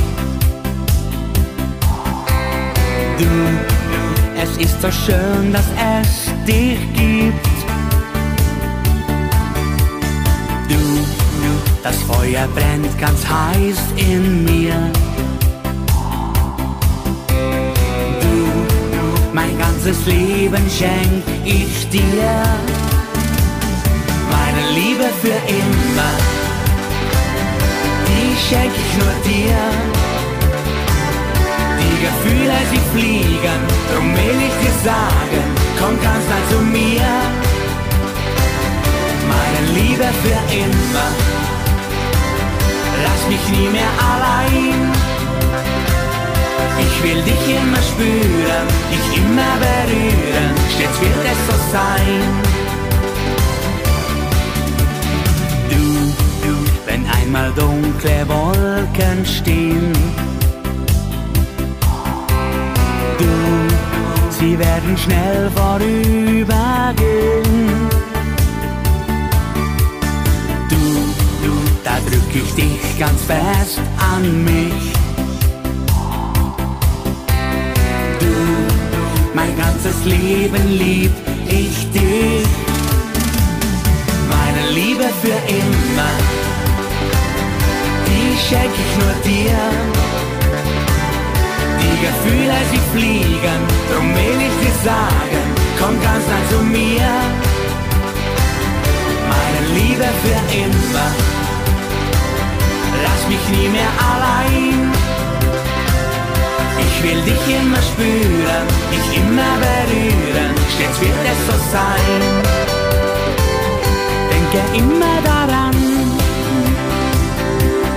Du, 3.19 3.25
es 4.41 4.55
ist 4.55 4.81
so 4.81 4.89
schön, 4.89 5.51
dass 5.51 5.65
es 5.99 6.31
dich 6.47 6.79
gibt. 6.93 7.47
Du, 10.69 10.79
das 11.83 11.97
Feuer 12.03 12.47
brennt 12.55 12.97
ganz 12.97 13.19
heiß 13.27 13.77
in 13.97 14.45
mir. 14.45 14.91
Du, 18.21 19.33
mein 19.33 19.57
ganzes 19.59 20.05
Leben 20.05 20.65
schenk 20.69 21.23
ich 21.43 21.89
dir 21.89 22.43
meine 24.31 24.71
Liebe 24.73 25.09
für 25.21 25.39
immer, 25.51 26.11
die 28.07 28.37
schenk 28.47 28.71
ich 28.73 28.97
nur 28.97 29.13
dir. 29.25 29.98
Gefühle, 32.09 32.57
sie 32.71 32.81
fliegen, 32.91 33.59
drum 33.89 34.07
will 34.15 34.39
ich 34.47 34.55
dir 34.61 34.75
sagen, 34.83 35.43
komm 35.79 35.93
ganz 36.01 36.23
nah 36.31 36.43
zu 36.49 36.59
mir. 36.63 37.09
Meine 39.33 39.61
Liebe 39.77 40.07
für 40.23 40.41
immer, 40.63 41.07
lass 43.03 43.21
mich 43.29 43.43
nie 43.55 43.69
mehr 43.69 43.93
allein. 44.11 44.91
Ich 46.85 47.03
will 47.03 47.21
dich 47.21 47.43
immer 47.57 47.83
spüren, 47.91 48.67
dich 48.91 49.07
immer 49.21 49.53
berühren, 49.65 50.53
stets 50.73 50.99
wird 51.01 51.25
es 51.33 51.39
so 51.47 51.55
sein. 51.71 52.21
Du, 55.69 55.83
du, 56.43 56.55
wenn 56.87 57.05
einmal 57.21 57.51
dunkle 57.53 58.27
Wolken 58.27 59.25
stehen. 59.25 60.38
Sie 64.39 64.57
werden 64.57 64.97
schnell 64.97 65.51
vorübergehen. 65.51 66.47
Du, 70.69 70.77
du, 71.43 71.53
drück 72.09 72.33
ich 72.33 72.53
dich 72.55 72.99
ganz 72.99 73.21
fest 73.23 73.81
an 74.13 74.43
mich. 74.43 74.93
Du, 78.19 78.33
mein 79.33 79.55
ganzes 79.57 80.05
Leben 80.05 80.67
lieb 80.77 81.11
ich 81.47 81.91
dich. 81.91 82.47
Meine 84.29 84.69
Liebe 84.73 85.05
für 85.21 85.39
immer, 85.61 86.11
die 88.07 88.37
schenk 88.47 88.73
ich 88.73 88.91
nur 89.03 89.13
dir. 89.23 90.38
Die 91.99 92.05
Gefühle, 92.05 92.55
sie 92.71 92.79
fliegen, 92.93 93.59
drum 93.91 94.15
will 94.15 94.39
ich 94.47 94.55
dir 94.63 94.75
sagen, 94.85 95.43
komm 95.79 96.01
ganz 96.01 96.23
nah 96.27 96.43
zu 96.49 96.63
mir. 96.63 97.09
Meine 99.33 99.61
Liebe 99.75 100.07
für 100.23 100.39
immer, 100.55 101.09
lass 103.03 103.21
mich 103.27 103.43
nie 103.51 103.67
mehr 103.67 103.91
allein. 104.11 104.93
Ich 106.79 107.03
will 107.03 107.21
dich 107.21 107.55
immer 107.59 107.81
spüren, 107.81 108.65
dich 108.91 109.17
immer 109.17 109.53
berühren, 109.65 110.55
stets 110.75 111.01
wird 111.01 111.25
es 111.33 111.39
so 111.47 111.55
sein. 111.73 112.21
Denke 114.31 114.77
immer 114.77 115.21
daran, 115.23 115.75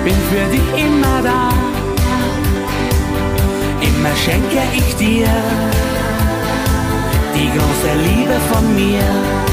bin 0.05 0.17
für 0.29 0.45
dich 0.51 0.85
immer 0.85 1.23
da. 1.23 1.72
Immer 3.83 4.15
schenke 4.17 4.63
ich 4.77 4.95
dir 4.97 5.27
die 7.35 7.51
große 7.51 7.93
Liebe 8.07 8.39
von 8.51 8.75
mir. 8.75 9.52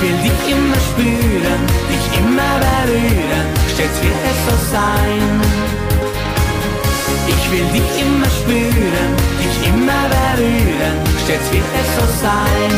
Ich 0.00 0.04
will 0.04 0.18
dich 0.22 0.52
immer 0.52 0.78
spüren, 0.78 1.62
dich 1.90 2.06
immer 2.20 2.52
berühren, 2.60 3.46
stets 3.74 3.98
wird 4.00 4.22
es 4.30 4.38
so 4.46 4.54
sein. 4.70 5.22
Ich 7.26 7.50
will 7.50 7.66
dich 7.72 7.90
immer 8.00 8.30
spüren, 8.30 9.10
dich 9.40 9.56
immer 9.68 10.02
berühren, 10.08 10.96
stets 11.24 11.50
wird 11.50 11.70
es 11.80 11.88
so 11.96 12.04
sein. 12.22 12.72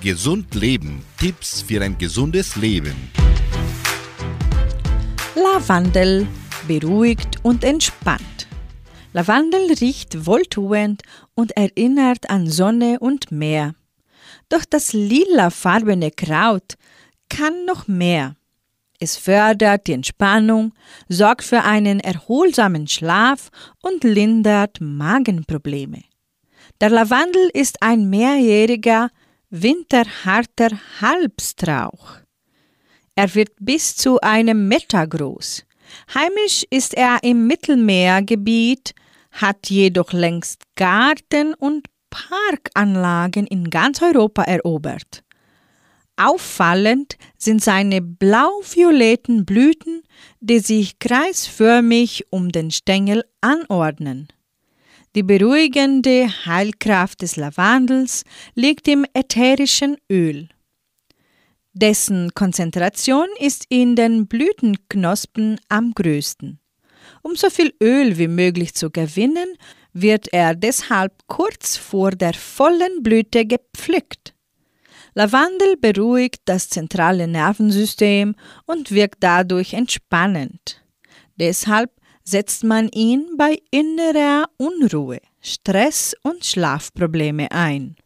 Gesund 0.00 0.54
Leben. 0.54 1.02
Tipps 1.18 1.60
für 1.60 1.82
ein 1.82 1.98
gesundes 1.98 2.56
Leben. 2.56 3.10
Lavendel 5.34 6.26
beruhigt 6.66 7.36
und 7.42 7.64
entspannt. 7.64 8.35
Lavendel 9.16 9.72
riecht 9.72 10.26
wohltuend 10.26 11.00
und 11.34 11.56
erinnert 11.56 12.28
an 12.28 12.50
Sonne 12.50 12.98
und 13.00 13.32
Meer. 13.32 13.74
Doch 14.50 14.66
das 14.66 14.92
lilafarbene 14.92 16.10
Kraut 16.10 16.74
kann 17.30 17.64
noch 17.64 17.88
mehr. 17.88 18.36
Es 19.00 19.16
fördert 19.16 19.86
die 19.86 19.94
Entspannung, 19.94 20.74
sorgt 21.08 21.44
für 21.44 21.62
einen 21.62 22.00
erholsamen 22.00 22.88
Schlaf 22.88 23.48
und 23.80 24.04
lindert 24.04 24.82
Magenprobleme. 24.82 26.02
Der 26.82 26.90
Lavendel 26.90 27.48
ist 27.54 27.80
ein 27.80 28.10
mehrjähriger, 28.10 29.08
winterharter 29.48 30.72
Halbstrauch. 31.00 32.18
Er 33.14 33.34
wird 33.34 33.52
bis 33.60 33.96
zu 33.96 34.20
einem 34.20 34.68
Meter 34.68 35.06
groß. 35.06 35.64
Heimisch 36.12 36.66
ist 36.68 36.92
er 36.92 37.20
im 37.22 37.46
Mittelmeergebiet, 37.46 38.94
hat 39.40 39.70
jedoch 39.70 40.12
längst 40.12 40.62
Garten- 40.76 41.54
und 41.54 41.88
Parkanlagen 42.10 43.46
in 43.46 43.70
ganz 43.70 44.02
Europa 44.02 44.42
erobert. 44.42 45.22
Auffallend 46.16 47.18
sind 47.36 47.62
seine 47.62 48.00
blau-violetten 48.00 49.44
Blüten, 49.44 50.02
die 50.40 50.60
sich 50.60 50.98
kreisförmig 50.98 52.24
um 52.30 52.50
den 52.50 52.70
Stängel 52.70 53.24
anordnen. 53.42 54.28
Die 55.14 55.22
beruhigende 55.22 56.28
Heilkraft 56.46 57.22
des 57.22 57.36
Lavandels 57.36 58.24
liegt 58.54 58.88
im 58.88 59.04
ätherischen 59.12 59.96
Öl. 60.10 60.48
Dessen 61.74 62.32
Konzentration 62.34 63.28
ist 63.38 63.66
in 63.68 63.96
den 63.96 64.26
Blütenknospen 64.26 65.60
am 65.68 65.92
größten. 65.92 66.60
Um 67.26 67.34
so 67.34 67.50
viel 67.50 67.74
Öl 67.82 68.18
wie 68.18 68.28
möglich 68.28 68.74
zu 68.74 68.88
gewinnen, 68.88 69.56
wird 69.92 70.32
er 70.32 70.54
deshalb 70.54 71.12
kurz 71.26 71.76
vor 71.76 72.12
der 72.12 72.34
vollen 72.34 73.02
Blüte 73.02 73.44
gepflückt. 73.44 74.32
Lavandel 75.14 75.76
beruhigt 75.76 76.42
das 76.44 76.68
zentrale 76.68 77.26
Nervensystem 77.26 78.36
und 78.64 78.92
wirkt 78.92 79.24
dadurch 79.24 79.74
entspannend. 79.74 80.84
Deshalb 81.34 81.90
setzt 82.22 82.62
man 82.62 82.88
ihn 82.90 83.26
bei 83.36 83.58
innerer 83.72 84.48
Unruhe, 84.56 85.18
Stress 85.40 86.14
und 86.22 86.44
Schlafprobleme 86.44 87.50
ein. 87.50 87.96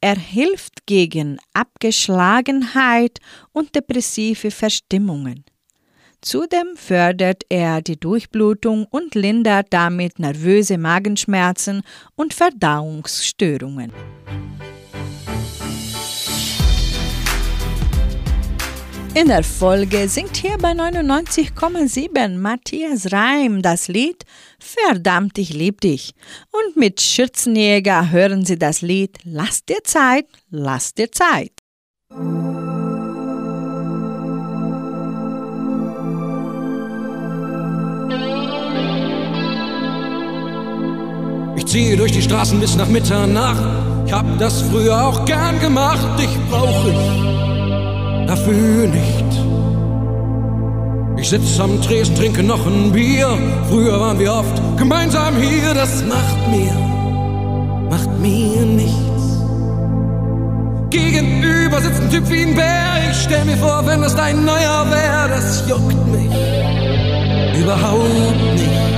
Er 0.00 0.16
hilft 0.16 0.86
gegen 0.86 1.40
Abgeschlagenheit 1.54 3.18
und 3.50 3.74
depressive 3.74 4.52
Verstimmungen. 4.52 5.44
Zudem 6.22 6.76
fördert 6.76 7.44
er 7.48 7.80
die 7.80 7.98
Durchblutung 7.98 8.86
und 8.90 9.14
lindert 9.14 9.68
damit 9.70 10.18
nervöse 10.18 10.76
Magenschmerzen 10.76 11.82
und 12.14 12.34
Verdauungsstörungen. 12.34 13.92
In 19.14 19.26
der 19.26 19.42
Folge 19.42 20.08
singt 20.08 20.36
hier 20.36 20.56
bei 20.58 20.70
99,7 20.70 22.38
Matthias 22.38 23.12
Reim 23.12 23.60
das 23.60 23.88
Lied 23.88 24.24
Verdammt, 24.60 25.36
ich 25.36 25.52
lieb 25.52 25.80
dich. 25.80 26.14
Und 26.52 26.76
mit 26.76 27.00
Schürzenjäger 27.00 28.10
hören 28.10 28.44
Sie 28.44 28.58
das 28.58 28.82
Lied 28.82 29.18
Lass 29.24 29.64
dir 29.64 29.82
Zeit, 29.82 30.26
lass 30.50 30.94
dir 30.94 31.10
Zeit. 31.10 31.52
Ich 41.60 41.66
ziehe 41.66 41.94
durch 41.94 42.10
die 42.10 42.22
Straßen 42.22 42.58
bis 42.58 42.74
nach 42.76 42.88
Mitternacht. 42.88 43.62
Ich 44.06 44.12
hab 44.14 44.24
das 44.38 44.62
früher 44.62 45.06
auch 45.06 45.26
gern 45.26 45.60
gemacht. 45.60 46.18
Dich 46.18 46.30
brauch 46.50 46.86
ich 46.86 48.26
dafür 48.26 48.88
nicht. 48.88 49.30
Ich 51.18 51.28
sitz 51.28 51.60
am 51.60 51.82
Tresen, 51.82 52.14
trinke 52.14 52.42
noch 52.42 52.66
ein 52.66 52.92
Bier. 52.92 53.36
Früher 53.68 54.00
waren 54.00 54.18
wir 54.18 54.32
oft 54.32 54.56
gemeinsam 54.78 55.36
hier. 55.36 55.74
Das 55.74 56.02
macht 56.04 56.48
mir, 56.50 56.72
macht 57.90 58.18
mir 58.20 58.62
nichts. 58.62 59.44
Gegenüber 60.88 61.82
sitzt 61.82 62.00
ein 62.00 62.10
Typ 62.10 62.30
wie 62.30 62.40
ein 62.40 62.54
Bär. 62.54 63.10
Ich 63.10 63.18
stell 63.18 63.44
mir 63.44 63.58
vor, 63.58 63.82
wenn 63.84 64.00
das 64.00 64.16
dein 64.16 64.46
neuer 64.46 64.86
wär, 64.90 65.28
das 65.28 65.68
juckt 65.68 66.06
mich 66.08 67.60
überhaupt 67.60 68.54
nicht. 68.54 68.89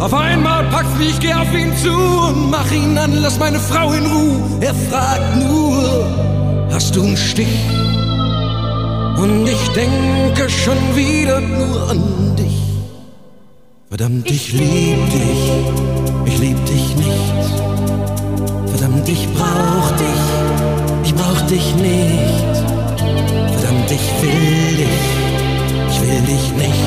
Auf 0.00 0.14
einmal 0.14 0.64
packt's 0.70 0.96
mich, 0.96 1.10
ich 1.10 1.20
geh 1.20 1.34
auf 1.34 1.52
ihn 1.52 1.76
zu 1.76 1.90
und 1.90 2.50
mach 2.50 2.70
ihn 2.70 2.96
an, 2.96 3.14
lass 3.20 3.38
meine 3.38 3.58
Frau 3.58 3.92
in 3.92 4.06
Ruhe. 4.06 4.40
Er 4.60 4.74
fragt 4.74 5.36
nur, 5.36 6.68
hast 6.70 6.94
du 6.94 7.02
einen 7.02 7.16
Stich? 7.16 7.48
Und 9.16 9.48
ich 9.48 9.68
denke 9.70 10.48
schon 10.48 10.78
wieder 10.94 11.40
nur 11.40 11.90
an 11.90 12.36
dich. 12.36 12.62
Verdammt, 13.88 14.30
ich 14.30 14.52
lieb 14.52 15.10
dich, 15.10 15.42
ich 16.26 16.38
lieb 16.38 16.66
dich 16.66 16.96
nicht. 16.96 17.58
Verdammt, 18.66 19.08
ich 19.08 19.28
brauch 19.34 19.90
dich, 19.96 21.06
ich 21.06 21.14
brauch 21.14 21.40
dich 21.48 21.74
nicht. 21.74 22.54
Verdammt, 23.52 23.90
ich 23.90 24.22
will 24.22 24.76
dich, 24.76 24.98
ich 25.90 26.00
will 26.02 26.20
dich 26.20 26.52
nicht, 26.52 26.86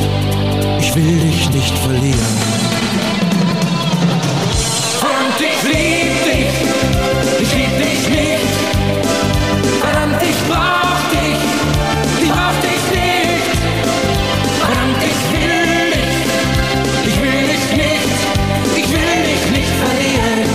ich 0.80 0.95
will 0.95 1.20
dich 1.20 1.49
nicht 1.49 1.78
verlieren 1.80 2.61
ich 5.64 5.68
lieb 5.68 6.24
dich, 6.26 6.62
nicht. 15.91 16.12
Ich 17.03 17.18
will 17.22 17.41
dich, 17.47 17.66
nicht, 17.78 18.16
ich 18.76 18.88
will 18.89 19.18
dich 19.28 19.51
nicht 19.51 19.74
verlieren. 19.84 20.49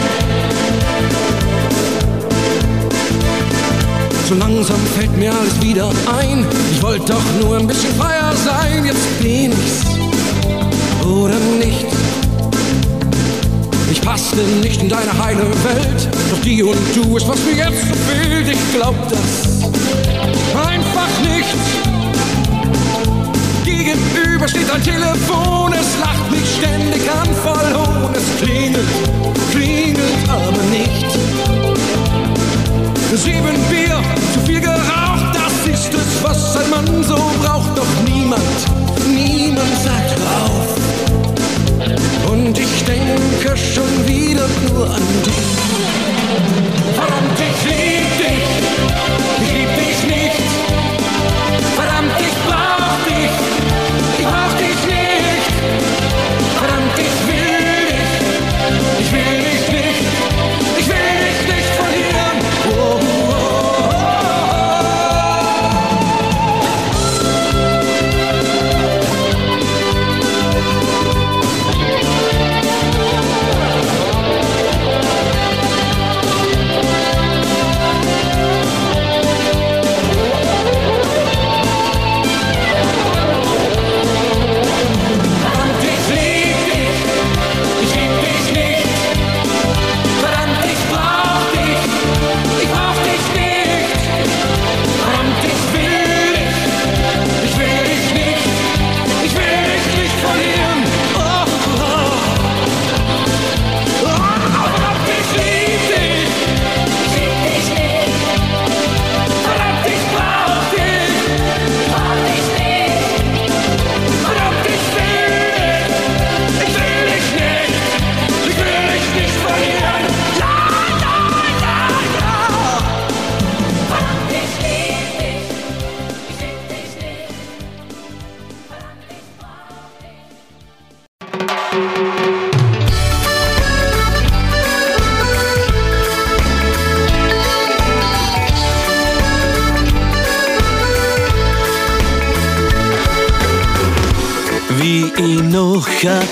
So 4.28 4.34
langsam 4.34 4.80
fällt 4.96 5.16
mir 5.16 5.32
alles 5.32 5.60
wieder 5.62 5.88
ein. 6.20 6.44
Ich 6.72 6.82
wollte 6.82 7.12
doch 7.12 7.24
nur 7.40 7.58
ein 7.58 7.66
bisschen 7.66 7.94
freier 7.94 8.32
sein, 8.44 8.84
jetzt 8.84 9.22
bin 9.22 9.52
ich's 9.52 9.84
oder 11.04 11.38
nicht. 11.60 12.05
Passte 14.06 14.36
nicht 14.62 14.80
in 14.80 14.88
deine 14.88 15.18
heile 15.18 15.42
Welt, 15.64 16.08
doch 16.30 16.40
die 16.40 16.62
und 16.62 16.78
du 16.94 17.16
ist, 17.16 17.26
was 17.26 17.40
mir 17.40 17.56
jetzt 17.56 17.88
so 17.88 17.94
fehlt. 18.08 18.48
Ich 18.48 18.72
glaub 18.72 18.94
das 19.08 19.64
einfach 20.54 21.08
nicht. 21.22 21.56
Gegenüber 23.64 24.46
steht 24.46 24.70
ein 24.70 24.82
Telefon, 24.84 25.72
es 25.72 25.98
lacht 25.98 26.30
mich 26.30 26.56
ständig 26.56 27.02
an, 27.10 27.28
voll 27.42 27.74
Hohn. 27.74 28.14
Es 28.14 28.40
klingelt, 28.40 28.86
klingelt 29.50 30.28
aber 30.28 30.62
nicht. 30.70 31.18
Sieben 33.12 33.58
Bier, 33.68 34.00
zu 34.32 34.40
viel 34.46 34.60
geraucht, 34.60 35.34
das 35.34 35.74
ist 35.74 35.92
es, 35.92 36.22
was 36.22 36.56
ein 36.56 36.70
Mann 36.70 37.02
so 37.02 37.16
braucht. 37.42 37.76
Doch 37.76 38.04
niemand, 38.04 38.40
niemand 39.08 39.76
sagt 39.82 40.20
auf. 40.20 40.75
Und 42.30 42.58
ich 42.58 42.84
denke 42.84 43.56
schon 43.56 44.06
wieder 44.06 44.46
nur 44.68 44.86
an 44.90 45.02
dich. 45.24 45.34
Verdammt, 46.94 47.40
ich 47.40 47.64
lieb 47.64 47.75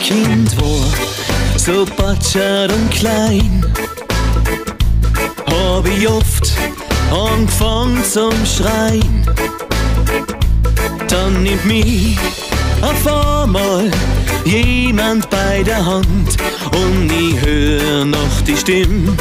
Kind 0.05 0.55
war, 0.61 0.86
so 1.57 1.86
batschert 1.96 2.70
und 2.70 2.90
klein, 2.90 3.64
hab 5.46 5.86
ich 5.86 6.07
oft 6.07 6.52
angefangen 7.11 8.05
zum 8.05 8.34
Schreien. 8.44 9.26
Dann 11.09 11.42
nimmt 11.42 11.64
mich 11.64 12.18
auf 12.82 13.42
einmal 13.42 13.90
jemand 14.44 15.30
bei 15.30 15.62
der 15.62 15.82
Hand 15.82 16.36
und 16.72 17.11
ich 17.11 17.40
hör 17.40 18.05
noch 18.05 18.40
die 18.46 18.59
Stimme. 18.59 19.16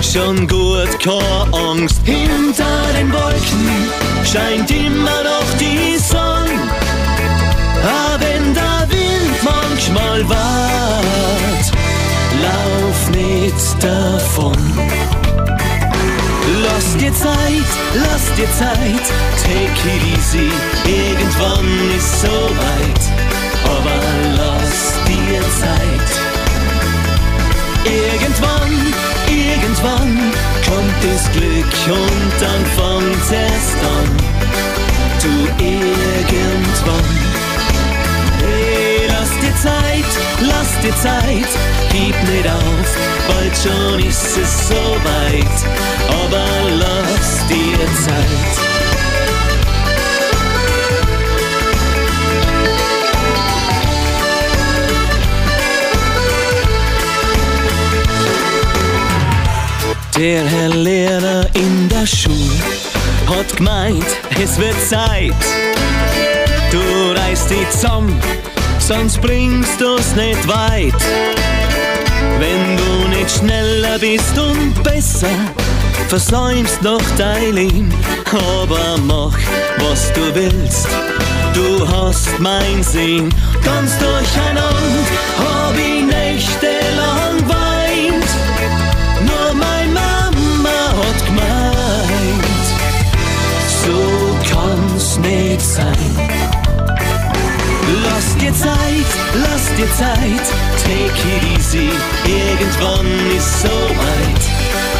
Schon 0.00 0.46
gut, 0.46 0.96
keine 1.02 1.52
Angst, 1.52 2.02
hinter 2.04 2.86
den 2.96 3.12
Wolken 3.12 3.90
scheint 4.24 4.70
immer 4.70 4.99
davon. 13.80 14.56
Lass 16.62 16.96
dir 16.96 17.12
Zeit, 17.14 17.70
lass 17.94 18.34
dir 18.36 18.50
Zeit, 18.58 19.04
take 19.42 19.80
it 19.88 20.18
easy, 20.18 20.50
irgendwann 20.84 21.90
ist 21.96 22.20
so 22.20 22.28
weit, 22.28 23.02
aber 23.64 24.00
lass 24.36 24.94
dir 25.06 25.40
Zeit. 25.60 26.10
Irgendwann, 27.84 28.94
irgendwann 29.28 30.32
kommt 30.66 31.00
das 31.02 31.30
Glück 31.32 31.96
und 31.96 32.32
dann 32.40 32.64
fängt's 32.76 33.30
erst 33.30 33.80
an. 33.82 34.16
Du 35.22 35.64
irgendwann. 35.64 37.19
Zeit, 39.62 40.04
lass 40.40 40.80
dir 40.80 40.96
Zeit, 40.96 41.48
gib 41.92 42.14
nicht 42.30 42.48
auf, 42.48 42.96
bald 43.28 43.54
schon 43.56 44.00
ist 44.00 44.38
es 44.38 44.68
so 44.68 44.74
weit, 44.74 45.44
aber 46.08 46.46
lass 46.78 47.46
dir 47.46 47.78
Zeit. 48.06 48.70
Der 60.16 60.42
Herr 60.42 60.68
Lehrer 60.70 61.46
in 61.54 61.88
der 61.90 62.06
Schule 62.06 62.34
hat 63.26 63.56
gemeint, 63.56 64.06
es 64.42 64.58
wird 64.58 64.76
Zeit. 64.88 65.34
Du 66.70 67.12
reißt 67.12 67.50
dich 67.50 67.68
zusammen, 67.70 68.20
sonst 68.90 69.20
bringst 69.20 69.80
du's 69.80 70.16
nicht 70.16 70.48
weit. 70.48 71.00
Wenn 72.40 72.76
du 72.76 73.08
nicht 73.16 73.30
schneller 73.30 73.96
bist 74.00 74.36
und 74.36 74.82
besser, 74.82 75.28
versäumst 76.08 76.82
noch 76.82 77.02
dein 77.16 77.52
Leben. 77.54 77.94
Aber 78.32 78.98
mach, 79.06 79.38
was 79.78 80.12
du 80.12 80.34
willst, 80.34 80.88
du 81.54 81.86
hast 81.86 82.36
mein 82.40 82.82
Sinn. 82.82 83.32
Ganz 83.64 83.96
durcheinander 83.98 85.04
hab 85.38 85.74
ich 85.76 86.04
nächtelang 86.04 87.36
weint. 87.48 88.30
Nur 89.20 89.54
mein 89.54 89.92
Mama 89.92 90.80
hat 91.00 91.26
gemeint, 91.26 92.66
so 93.84 94.36
kann's 94.52 95.16
nicht 95.18 95.60
sein. 95.60 96.29
Dir 98.40 98.54
Zeit, 98.54 99.10
lass 99.34 99.74
dir 99.76 99.92
Zeit, 99.98 100.46
take 100.82 101.20
it 101.28 101.58
easy, 101.58 101.90
irgendwann 102.24 103.36
ist 103.36 103.60
so 103.60 103.68
weit, 103.68 104.44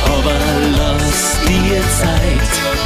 aber 0.04 0.38
lass 0.76 1.38
dir 1.48 1.80
Zeit. 1.98 2.80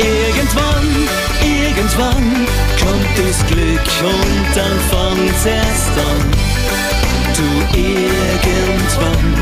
Irgendwann, 0.00 1.08
irgendwann 1.42 2.46
kommt 2.82 3.14
das 3.16 3.46
Glück 3.46 3.88
und 4.02 4.56
dann 4.56 4.78
fängt's 4.90 5.46
erst 5.46 5.94
an. 5.96 6.30
Du 7.36 7.78
irgendwann. 7.78 9.34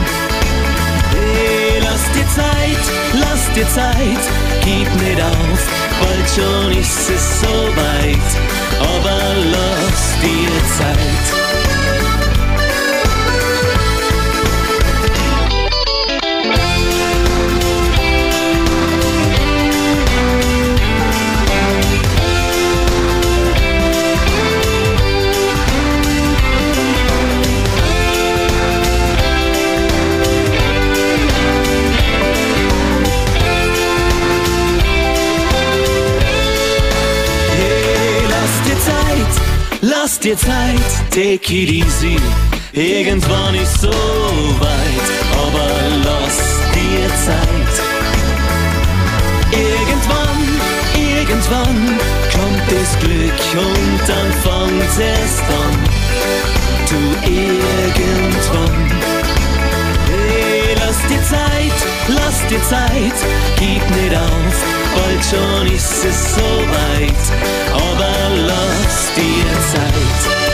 Hey, 1.12 1.80
lass 1.80 2.04
dir 2.12 2.28
Zeit, 2.34 2.84
lass 3.14 3.52
dir 3.54 3.68
Zeit, 3.70 4.22
gib 4.64 4.88
nicht 5.00 5.22
auf, 5.22 5.60
bald 6.00 6.28
schon 6.34 6.72
ist 6.78 7.10
es 7.10 7.40
so 7.40 7.46
weit, 7.46 8.51
aber 8.80 9.34
lass 9.50 10.16
dir 10.20 10.50
Zeit. 10.78 11.51
Dir 40.24 40.36
Zeit, 40.36 40.90
take 41.10 41.52
it 41.52 41.70
easy. 41.70 42.16
Irgendwann 42.72 43.54
ist 43.56 43.80
so 43.80 43.88
weit, 43.88 45.08
aber 45.32 45.68
lass 46.04 46.38
dir 46.74 47.08
Zeit. 47.26 47.74
Irgendwann, 49.50 50.42
irgendwann 50.94 51.98
kommt 52.30 52.66
das 52.70 52.98
Glück 53.00 53.64
und 53.64 54.00
dann 54.06 54.32
fangt's 54.44 54.98
erst 54.98 55.42
an. 55.42 55.78
Du 56.88 57.30
irgendwann. 57.30 58.90
Hey, 60.06 60.76
lass 60.78 60.98
dir 61.08 61.22
Zeit, 61.24 61.78
lass 62.08 62.46
dir 62.46 62.62
Zeit, 62.68 63.18
gib 63.58 63.82
nicht 63.90 64.16
auf, 64.16 64.81
bald 64.94 65.24
schon 65.24 65.66
ist 65.74 66.04
es 66.04 66.34
so 66.34 66.40
weit, 66.40 67.24
aber 67.72 68.14
lass 68.46 69.14
dir 69.14 69.46
Zeit. 69.72 70.52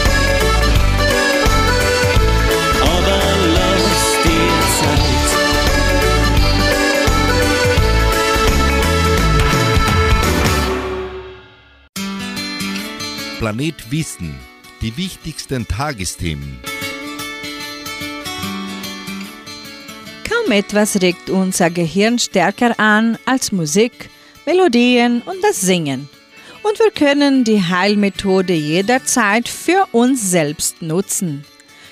Planet 13.38 13.92
Wissen. 13.92 14.34
Die 14.82 14.96
wichtigsten 14.96 15.66
Tagesthemen. 15.66 16.58
Kaum 20.28 20.50
etwas 20.50 21.00
regt 21.00 21.30
unser 21.30 21.70
Gehirn 21.70 22.18
stärker 22.18 22.78
an 22.80 23.16
als 23.26 23.52
Musik, 23.52 24.10
Melodien 24.48 25.20
und 25.26 25.44
das 25.44 25.60
Singen. 25.60 26.08
Und 26.62 26.78
wir 26.78 26.90
können 26.90 27.44
die 27.44 27.62
Heilmethode 27.62 28.54
jederzeit 28.54 29.46
für 29.46 29.86
uns 29.92 30.30
selbst 30.30 30.80
nutzen. 30.80 31.44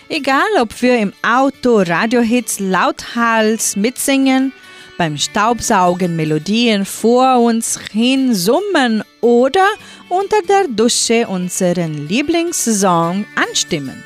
Egal, 0.09 0.47
ob 0.59 0.81
wir 0.81 0.97
im 0.99 1.13
Auto 1.21 1.81
Radiohits 1.81 2.59
lauthals 2.59 3.77
mitsingen, 3.77 4.55
beim 4.97 5.19
Staubsaugen 5.19 6.17
Melodien 6.17 6.87
vor 6.87 7.41
uns 7.41 7.79
hin 7.93 8.35
summen 8.35 9.05
oder 9.21 9.67
unter 10.09 10.41
der 10.49 10.67
Dusche 10.67 11.27
unseren 11.29 12.09
Lieblingssong 12.09 13.27
anstimmen. 13.35 14.03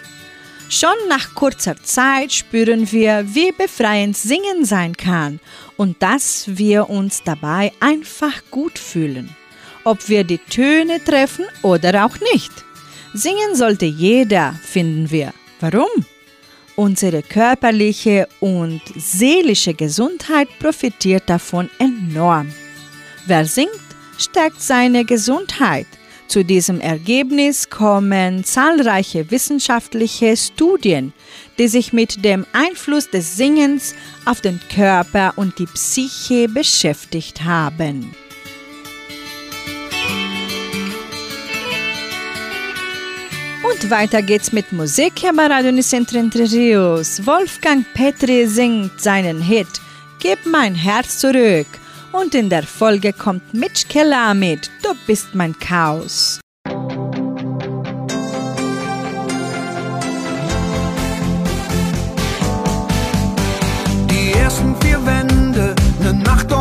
Schon 0.73 1.09
nach 1.09 1.35
kurzer 1.35 1.83
Zeit 1.83 2.31
spüren 2.33 2.93
wir, 2.93 3.25
wie 3.35 3.51
befreiend 3.51 4.17
Singen 4.17 4.65
sein 4.65 4.97
kann 4.97 5.41
und 5.77 6.01
dass 6.01 6.45
wir 6.47 6.89
uns 6.89 7.25
dabei 7.25 7.73
einfach 7.81 8.41
gut 8.53 8.79
fühlen, 8.79 9.35
ob 9.83 10.09
wir 10.09 10.23
die 10.23 10.39
Töne 10.39 11.03
treffen 11.03 11.45
oder 11.63 12.07
auch 12.07 12.17
nicht. 12.33 12.53
Singen 13.15 13.57
sollte 13.57 13.87
jeder, 13.87 14.55
finden 14.63 15.11
wir. 15.11 15.35
Warum? 15.59 15.89
Unsere 16.77 17.23
körperliche 17.25 18.29
und 18.39 18.81
seelische 18.95 19.75
Gesundheit 19.75 20.49
profitiert 20.61 21.25
davon 21.27 21.69
enorm. 21.81 22.53
Wer 23.27 23.45
singt, 23.45 23.71
stärkt 24.19 24.63
seine 24.63 25.05
Gesundheit. 25.05 25.89
Zu 26.31 26.45
diesem 26.45 26.81
Ergebnis 26.81 27.71
kommen 27.71 28.45
zahlreiche 28.45 29.33
wissenschaftliche 29.33 30.37
Studien, 30.37 31.13
die 31.59 31.67
sich 31.67 31.93
mit 31.93 32.25
dem 32.25 32.47
Einfluss 32.53 33.11
des 33.11 33.37
Singens 33.37 33.97
auf 34.27 34.41
den 34.41 34.61
Körper 34.73 35.33
und 35.35 35.59
die 35.59 35.67
Psyche 35.67 36.49
beschäftigt 36.49 37.43
haben. 37.43 38.15
Und 43.69 43.91
weiter 43.91 44.23
geht's 44.23 44.53
mit 44.53 44.71
Musik 44.71 45.15
hier 45.17 45.33
bei 45.33 45.49
Radio 45.49 45.73
Rios. 45.73 47.27
Wolfgang 47.27 47.85
Petri 47.93 48.47
singt 48.47 49.01
seinen 49.01 49.43
Hit 49.43 49.67
Gib 50.21 50.47
mein 50.47 50.77
Herz 50.77 51.19
zurück. 51.19 51.67
Und 52.13 52.35
in 52.35 52.49
der 52.51 52.65
Folge 52.65 53.13
kommt 53.13 53.55
Mitch 53.55 53.87
Keller 53.89 54.35
mit 54.35 54.69
Du 54.83 54.95
bist 55.07 55.29
mein 55.35 55.57
Chaos. 55.59 56.41
Die 64.11 64.33
ersten 64.33 64.75
vier 64.81 65.07
Wände, 65.07 65.77
ne 66.03 66.13
Nacht 66.15 66.53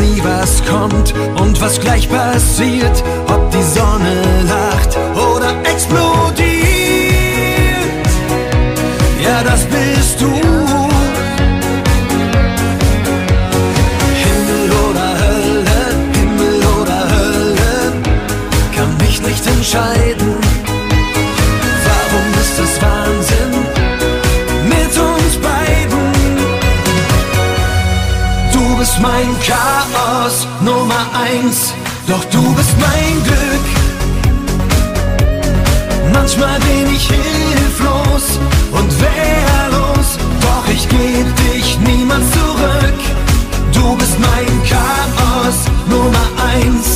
nie, 0.00 0.22
was 0.22 0.62
kommt 0.64 1.14
und 1.40 1.60
was 1.60 1.80
gleich 1.80 2.08
passiert, 2.08 3.02
ob 3.28 3.50
die 3.50 3.62
Sonne 3.62 4.22
lacht 4.48 4.73
Chaos 29.46 30.48
Nummer 30.62 31.06
eins, 31.12 31.74
doch 32.06 32.24
du 32.30 32.54
bist 32.54 32.74
mein 32.80 33.22
Glück. 33.24 33.66
Manchmal 36.14 36.58
bin 36.60 36.94
ich 36.94 37.06
hilflos 37.08 38.38
und 38.72 38.90
wehrlos, 39.02 40.18
doch 40.40 40.66
ich 40.72 40.88
geb 40.88 41.26
dich 41.36 41.78
niemals 41.80 42.24
zurück. 42.30 43.00
Du 43.74 43.94
bist 43.96 44.18
mein 44.18 44.62
Chaos 44.66 45.56
Nummer 45.90 46.26
eins. 46.50 46.93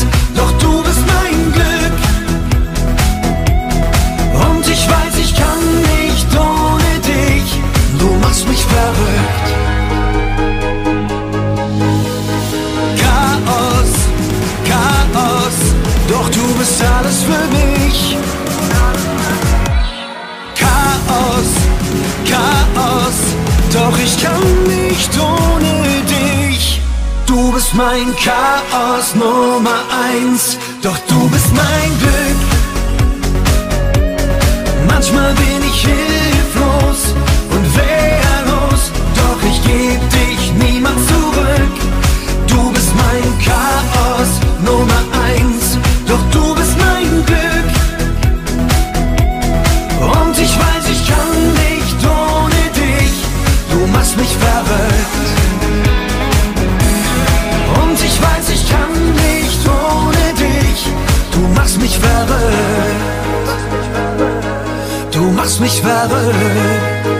ich 24.04 24.22
kann 24.22 24.64
nicht 24.64 25.10
ohne 25.18 26.02
dich. 26.06 26.80
Du 27.26 27.52
bist 27.52 27.74
mein 27.74 28.14
Chaos 28.16 29.14
Nummer 29.14 29.80
eins, 30.10 30.58
doch 30.82 30.98
du 31.08 31.28
bist 31.28 31.52
mein 31.54 31.98
Glück. 31.98 32.40
Manchmal 34.86 35.34
bin 35.34 35.62
ich 35.68 35.82
hier. 35.82 36.17
mich 54.18 54.36
verrückt. 54.36 55.28
Und 57.82 57.98
ich 58.08 58.16
weiß, 58.26 58.50
ich 58.50 58.68
kann 58.68 58.92
nicht 59.26 59.60
ohne 59.66 60.26
dich. 60.44 60.80
Du 61.32 61.40
machst 61.56 61.80
mich 61.80 61.98
verrückt. 61.98 63.08
Du 65.12 65.22
machst 65.38 65.60
mich 65.60 65.80
verrückt. 65.80 67.17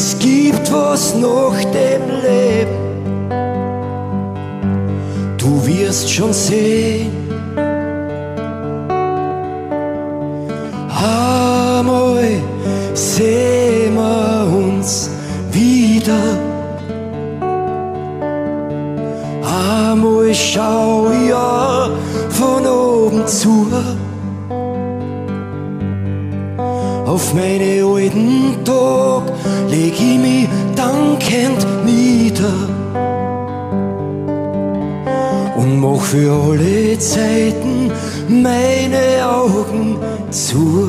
Es 0.00 0.16
gibt 0.20 0.72
was 0.72 1.12
nach 1.16 1.58
dem 1.74 2.02
Leben, 2.22 2.78
du 5.36 5.66
wirst 5.66 6.08
schon 6.08 6.32
sehen. 6.32 7.10
Einmal 10.88 12.28
sehen 12.94 13.94
wir 13.96 14.46
uns 14.56 15.10
wieder. 15.50 16.22
Einmal 19.42 20.32
schau 20.32 21.10
ja 21.28 21.90
von 22.28 22.64
oben 22.64 23.26
zu 23.26 23.66
auf 27.18 27.34
meine 27.34 27.84
für 36.10 36.32
alle 36.32 36.98
Zeiten 36.98 37.92
meine 38.28 39.26
Augen 39.28 39.98
zu. 40.30 40.88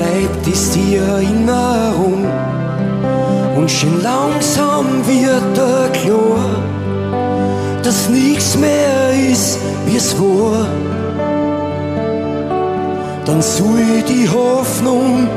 bleibt, 0.00 0.46
es 0.48 0.70
dir 0.70 1.02
in 1.18 1.48
Erinnerung. 1.48 2.24
Und 3.56 3.70
schon 3.70 4.02
langsam 4.02 4.86
wird 5.06 5.58
er 5.58 5.88
klar, 5.90 6.44
dass 7.82 8.08
nichts 8.08 8.56
mehr 8.56 9.10
ist, 9.30 9.58
wie 9.86 9.96
es 9.96 10.18
war. 10.18 10.66
Dann 13.26 13.42
soll 13.42 14.02
die 14.08 14.28
Hoffnung 14.28 15.28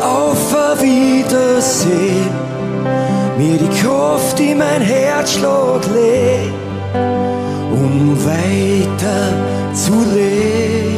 auf 0.00 0.42
ein 0.54 0.80
Wiedersehen 0.86 2.30
mir 3.38 3.56
die 3.56 3.80
Kraft 3.80 4.38
in 4.40 4.58
mein 4.58 4.82
Herzschlag 4.82 5.80
legt, 5.94 6.52
um 7.72 8.16
weiter 8.24 9.22
zu 9.72 9.92
leben. 10.14 10.91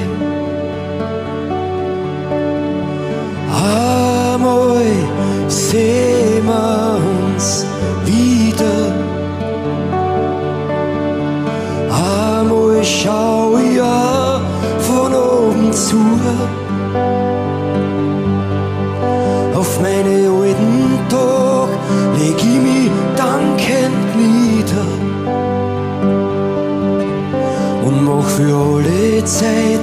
say 29.27 29.74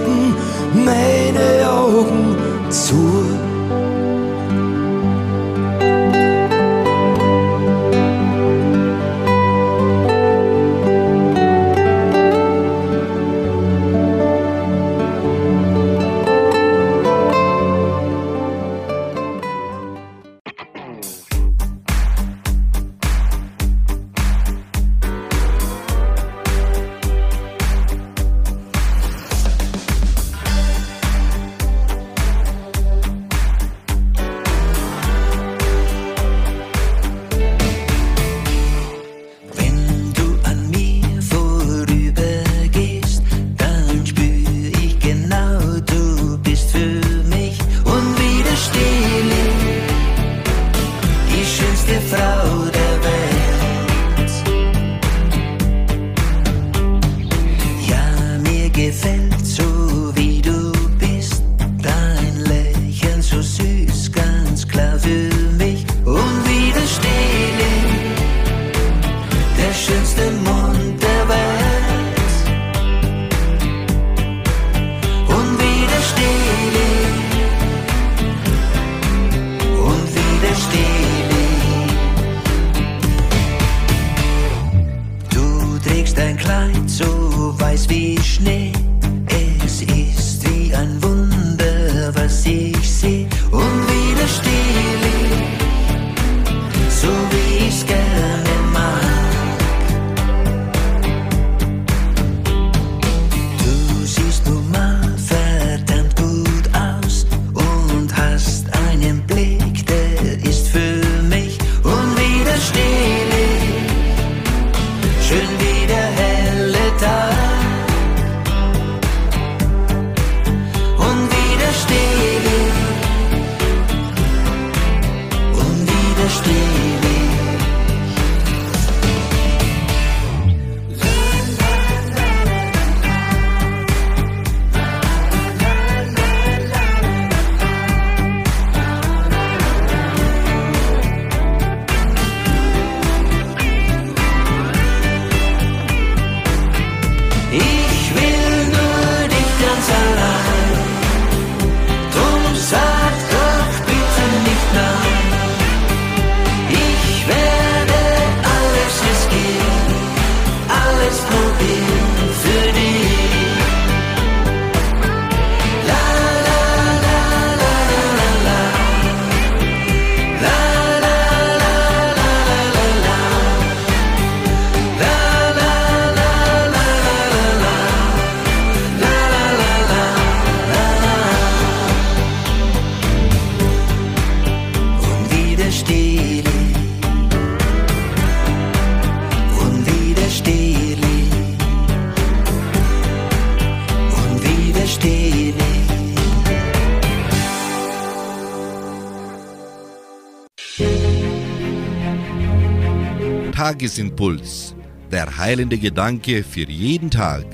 Tagesimpuls, 203.61 204.73
der 205.11 205.37
heilende 205.37 205.77
Gedanke 205.77 206.43
für 206.43 206.67
jeden 206.67 207.11
Tag. 207.11 207.45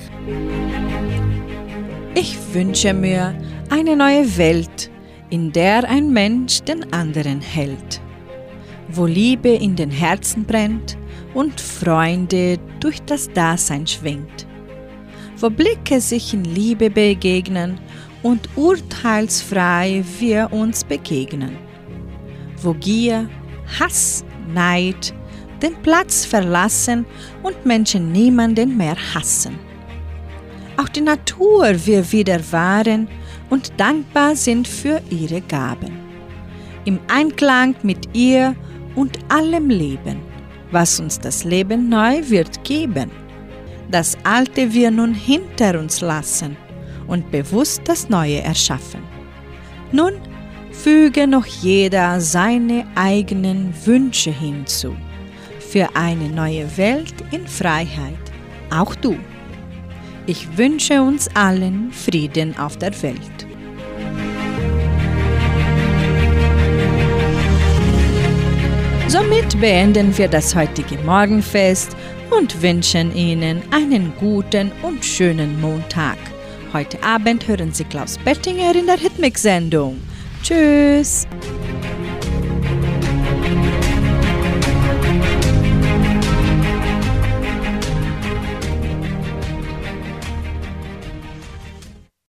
Ich 2.14 2.34
wünsche 2.54 2.94
mir 2.94 3.38
eine 3.68 3.94
neue 3.94 4.38
Welt, 4.38 4.90
in 5.28 5.52
der 5.52 5.86
ein 5.86 6.10
Mensch 6.10 6.62
den 6.62 6.90
anderen 6.94 7.42
hält, 7.42 8.00
wo 8.88 9.04
Liebe 9.04 9.50
in 9.50 9.76
den 9.76 9.90
Herzen 9.90 10.46
brennt 10.46 10.96
und 11.34 11.60
Freunde 11.60 12.56
durch 12.80 13.02
das 13.02 13.30
Dasein 13.30 13.86
schwingt, 13.86 14.46
wo 15.36 15.50
Blicke 15.50 16.00
sich 16.00 16.32
in 16.32 16.44
Liebe 16.44 16.88
begegnen 16.88 17.78
und 18.22 18.48
urteilsfrei 18.56 20.02
wir 20.18 20.54
uns 20.54 20.84
begegnen, 20.84 21.58
wo 22.62 22.72
Gier, 22.72 23.28
Hass, 23.78 24.24
Neid 24.54 25.12
den 25.62 25.74
Platz 25.82 26.24
verlassen 26.24 27.06
und 27.42 27.66
Menschen 27.66 28.12
niemanden 28.12 28.76
mehr 28.76 28.96
hassen. 29.14 29.58
Auch 30.76 30.88
die 30.88 31.00
Natur 31.00 31.74
wir 31.86 32.12
wieder 32.12 32.40
wahren 32.52 33.08
und 33.50 33.72
dankbar 33.78 34.36
sind 34.36 34.68
für 34.68 35.00
ihre 35.10 35.40
Gaben. 35.40 35.98
Im 36.84 37.00
Einklang 37.08 37.74
mit 37.82 38.08
ihr 38.14 38.54
und 38.94 39.18
allem 39.28 39.70
Leben, 39.70 40.20
was 40.70 41.00
uns 41.00 41.18
das 41.18 41.44
Leben 41.44 41.88
neu 41.88 42.20
wird 42.28 42.62
geben. 42.64 43.10
Das 43.90 44.16
Alte 44.22 44.72
wir 44.72 44.90
nun 44.90 45.14
hinter 45.14 45.80
uns 45.80 46.00
lassen 46.00 46.56
und 47.06 47.30
bewusst 47.30 47.82
das 47.86 48.08
Neue 48.08 48.42
erschaffen. 48.42 49.02
Nun 49.90 50.12
füge 50.70 51.26
noch 51.26 51.46
jeder 51.46 52.20
seine 52.20 52.86
eigenen 52.94 53.74
Wünsche 53.84 54.30
hinzu 54.30 54.94
für 55.70 55.88
eine 55.94 56.28
neue 56.28 56.76
Welt 56.76 57.14
in 57.30 57.46
Freiheit, 57.46 58.14
auch 58.70 58.94
du. 58.94 59.16
Ich 60.26 60.56
wünsche 60.56 61.02
uns 61.02 61.28
allen 61.34 61.92
Frieden 61.92 62.56
auf 62.58 62.76
der 62.76 62.92
Welt. 63.02 63.46
Somit 69.08 69.58
beenden 69.60 70.16
wir 70.16 70.28
das 70.28 70.54
heutige 70.54 70.98
Morgenfest 70.98 71.96
und 72.30 72.62
wünschen 72.62 73.14
Ihnen 73.14 73.62
einen 73.70 74.12
guten 74.20 74.70
und 74.82 75.02
schönen 75.04 75.58
Montag. 75.60 76.18
Heute 76.74 77.02
Abend 77.02 77.48
hören 77.48 77.72
Sie 77.72 77.84
Klaus 77.84 78.18
Bettinger 78.18 78.74
in 78.74 78.86
der 78.86 78.98
Hitmix-Sendung. 78.98 79.98
Tschüss! 80.42 81.26